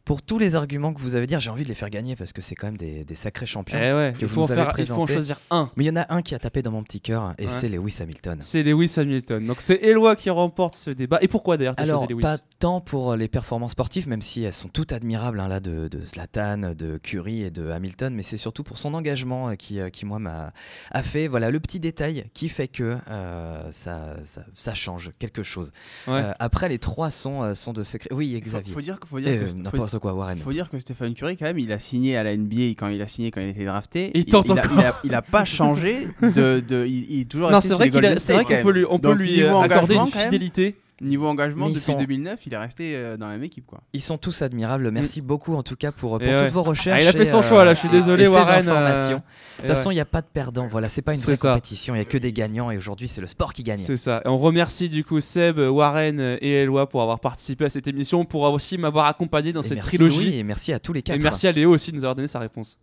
Pour 0.07 0.23
tous 0.23 0.39
les 0.39 0.55
arguments 0.55 0.95
que 0.95 1.01
vous 1.01 1.17
avez 1.17 1.27
dit, 1.27 1.35
j'ai 1.39 1.51
envie 1.51 1.65
de 1.65 1.69
les 1.69 1.75
faire 1.75 1.91
gagner 1.91 2.15
parce 2.15 2.33
que 2.33 2.41
c'est 2.41 2.55
quand 2.55 2.69
même 2.69 2.77
des, 2.77 3.05
des 3.05 3.15
sacrés 3.17 3.45
champions. 3.45 3.77
Eh 3.77 3.93
ouais, 3.93 4.13
que 4.17 4.21
il 4.21 4.27
vous 4.29 4.35
faut, 4.35 4.41
en 4.43 4.45
nous 4.45 4.53
avez 4.53 4.63
faire, 4.63 4.75
il 4.79 4.87
faut 4.87 5.03
en 5.03 5.07
choisir 5.07 5.41
un. 5.51 5.69
Mais 5.77 5.83
il 5.83 5.87
y 5.89 5.91
en 5.91 5.97
a 5.97 6.07
un 6.15 6.23
qui 6.23 6.37
a 6.37 6.39
tapé 6.39 6.63
dans 6.63 6.71
mon 6.71 6.85
petit 6.85 7.01
cœur 7.01 7.35
et 7.39 7.47
Ouais. 7.47 7.51
c'est 7.53 7.69
Lewis 7.69 7.97
Hamilton. 8.01 8.39
C'est 8.41 8.63
Lewis 8.63 8.95
Hamilton. 8.99 9.45
Donc 9.45 9.61
c'est 9.61 9.83
Eloi 9.83 10.15
qui 10.15 10.31
remporte 10.31 10.77
ce 10.77 10.91
débat. 10.91 11.19
Et 11.23 11.29
pourquoi 11.29 11.57
d'ailleurs 11.57 11.75
Alors, 11.77 12.07
Lewis 12.09 12.23
pas 12.23 12.39
tant 12.61 12.81
pour 12.81 13.17
les 13.17 13.27
performances 13.27 13.73
sportives, 13.73 14.09
même 14.09 14.23
si 14.23 14.45
elles 14.45 14.53
sont 14.53 14.69
toutes 14.69 14.93
admirables 14.93 15.41
hein, 15.41 15.49
là, 15.49 15.59
de, 15.59 15.89
de 15.89 16.05
Zlatan, 16.05 16.73
de 16.79 16.99
Curry 16.99 17.43
et 17.43 17.51
de 17.51 17.69
Hamilton, 17.71 18.15
mais 18.15 18.23
c'est 18.23 18.37
surtout 18.37 18.63
pour 18.63 18.79
son 18.79 18.95
engagement 18.95 19.49
euh, 19.51 19.55
qui, 19.57 19.81
euh, 19.81 19.91
qui 19.91 20.07
moi, 20.07 20.21
m'a 20.21 20.53
a 20.93 21.03
fait 21.03 21.27
voilà, 21.27 21.51
le 21.51 21.59
petit 21.59 21.81
détail 21.81 22.27
qui 22.33 22.49
fait 22.49 22.69
que 22.69 22.97
euh, 23.11 23.71
ça, 23.73 24.17
ça, 24.25 24.45
ça 24.55 24.73
change 24.75 25.11
quelque 25.19 25.43
chose. 25.43 25.73
Ouais. 26.07 26.15
Euh, 26.23 26.33
après, 26.39 26.69
les 26.69 26.79
trois 26.79 27.11
sont, 27.11 27.43
euh, 27.43 27.55
sont 27.55 27.73
de 27.73 27.83
cré- 27.83 28.09
Oui, 28.13 28.29
Il 28.37 28.41
faut, 28.45 28.51
Xavier. 28.59 28.73
faut 28.73 28.81
dire, 28.81 29.01
que- 29.01 29.09
faut 29.09 29.19
dire 29.19 29.33
Eh, 29.33 29.39
que 29.39 29.45
euh, 29.45 29.71
faut- 29.71 29.96
N'importe 29.97 30.03
quoi, 30.03 30.13
Warren. 30.15 30.39
faut 30.39 30.53
dire 30.53 30.69
que 30.71 30.79
Stéphane 30.79 31.15
Curry, 31.15 31.37
quand 31.37 31.47
même, 31.47 31.59
il 31.59 31.73
a 31.73 31.79
signé 31.79 32.17
à 32.17 32.23
la 32.23 32.37
NBA 32.37 32.71
quand 32.77 32.89
il 32.89 33.01
a 33.03 33.09
signé 33.09 33.31
quand 33.31 33.41
il 33.41 33.49
était 33.49 33.65
drafté. 33.65 34.11
Il 34.15 34.25
tente 34.27 34.47
il, 34.49 34.59
a, 34.59 34.63
encore. 34.65 34.73
il, 34.79 34.85
a, 34.85 35.01
il 35.05 35.15
a 35.15 35.23
pas 35.23 35.45
changé 35.45 36.09
de, 36.23 36.61
de 36.61 36.87
il, 36.87 37.11
il 37.11 37.21
est 37.23 37.25
toujours 37.25 37.51
Non, 37.51 37.57
resté 37.57 37.69
c'est 37.69 37.75
vrai 37.75 37.85
les 37.87 37.91
qu'il 37.91 37.99
a- 37.99 38.03
Golden 38.03 38.19
c'est 38.19 38.33
vrai 38.35 38.45
State, 38.45 38.59
qu'on 38.59 38.65
peut 38.65 38.73
lui, 38.73 38.85
on 38.89 38.99
peut 38.99 39.13
lui 39.15 39.43
euh, 39.43 39.59
accorder 39.61 39.95
une 39.97 40.07
fidélité. 40.07 40.77
Niveau 41.03 41.27
engagement, 41.27 41.69
depuis 41.69 41.81
sont- 41.83 41.95
2009, 41.95 42.47
il 42.47 42.55
est 42.55 42.57
resté 42.57 42.97
euh, 42.97 43.19
dans 43.19 43.27
la 43.27 43.33
même 43.33 43.45
équipe, 43.45 43.67
quoi. 43.67 43.83
Ils 43.93 44.01
sont 44.01 44.17
tous 44.17 44.41
admirables. 44.41 44.91
Merci 44.91 45.21
beaucoup 45.21 45.55
en 45.55 45.63
tout 45.63 45.77
cas 45.77 45.93
pour, 45.93 46.13
pour 46.13 46.21
Mm. 46.21 46.23
Et 46.23 46.27
toutes 46.33 46.41
ouais. 46.41 46.49
vos 46.49 46.63
recherches. 46.63 46.99
Ah, 47.01 47.03
il 47.05 47.09
a 47.09 47.13
fait 47.13 47.27
son 47.27 47.41
euh, 47.41 47.43
choix 47.43 47.65
là, 47.67 47.75
je 47.75 47.81
suis 47.81 47.89
désolé 47.91 48.25
et 48.25 48.29
Warren. 48.29 48.67
euh. 48.67 49.09
De 49.11 49.15
toute 49.59 49.67
façon, 49.67 49.91
il 49.91 49.95
n'y 49.95 50.01
a 50.01 50.07
pas 50.07 50.23
de 50.23 50.27
perdant. 50.33 50.67
Voilà, 50.69 50.89
c'est 50.89 51.03
pas 51.03 51.13
une 51.13 51.21
vraie 51.21 51.37
ça. 51.37 51.51
compétition. 51.51 51.95
Il 51.95 51.99
n'y 51.99 52.03
a 52.03 52.07
que 52.07 52.17
des 52.19 52.33
gagnants 52.33 52.71
et 52.71 52.79
aujourd'hui, 52.79 53.09
c'est 53.09 53.21
le 53.21 53.27
sport 53.27 53.53
qui 53.53 53.63
gagne. 53.63 53.79
C'est 53.79 53.97
ça. 53.99 54.23
Et 54.25 54.29
on 54.29 54.39
remercie 54.39 54.89
du 54.89 55.05
coup 55.05 55.21
Seb, 55.21 55.59
Warren 55.59 56.19
et 56.41 56.63
Eloi 56.63 56.89
pour 56.89 57.03
avoir 57.03 57.21
participé 57.21 57.67
à 57.67 57.69
cette 57.71 57.87
émission, 57.87 58.25
pour 58.25 58.43
aussi 58.43 58.79
m'avoir 58.79 59.05
accompagné 59.07 59.53
dans 59.53 59.61
Et 59.63 59.65
cette 59.69 59.77
merci 59.77 59.97
trilogie. 59.97 60.17
Louis, 60.31 60.39
et 60.39 60.43
merci 60.45 60.73
à 60.73 60.79
tous 60.79 60.93
les 60.95 61.03
quatre. 61.03 61.17
Et 61.17 61.23
merci 61.23 61.47
à 61.47 61.53
Léo 61.53 61.73
aussi 61.75 61.91
de 61.91 61.97
nous 61.97 62.05
avoir 62.05 62.15
donné 62.15 62.29
sa 62.29 62.39
réponse. 62.39 62.79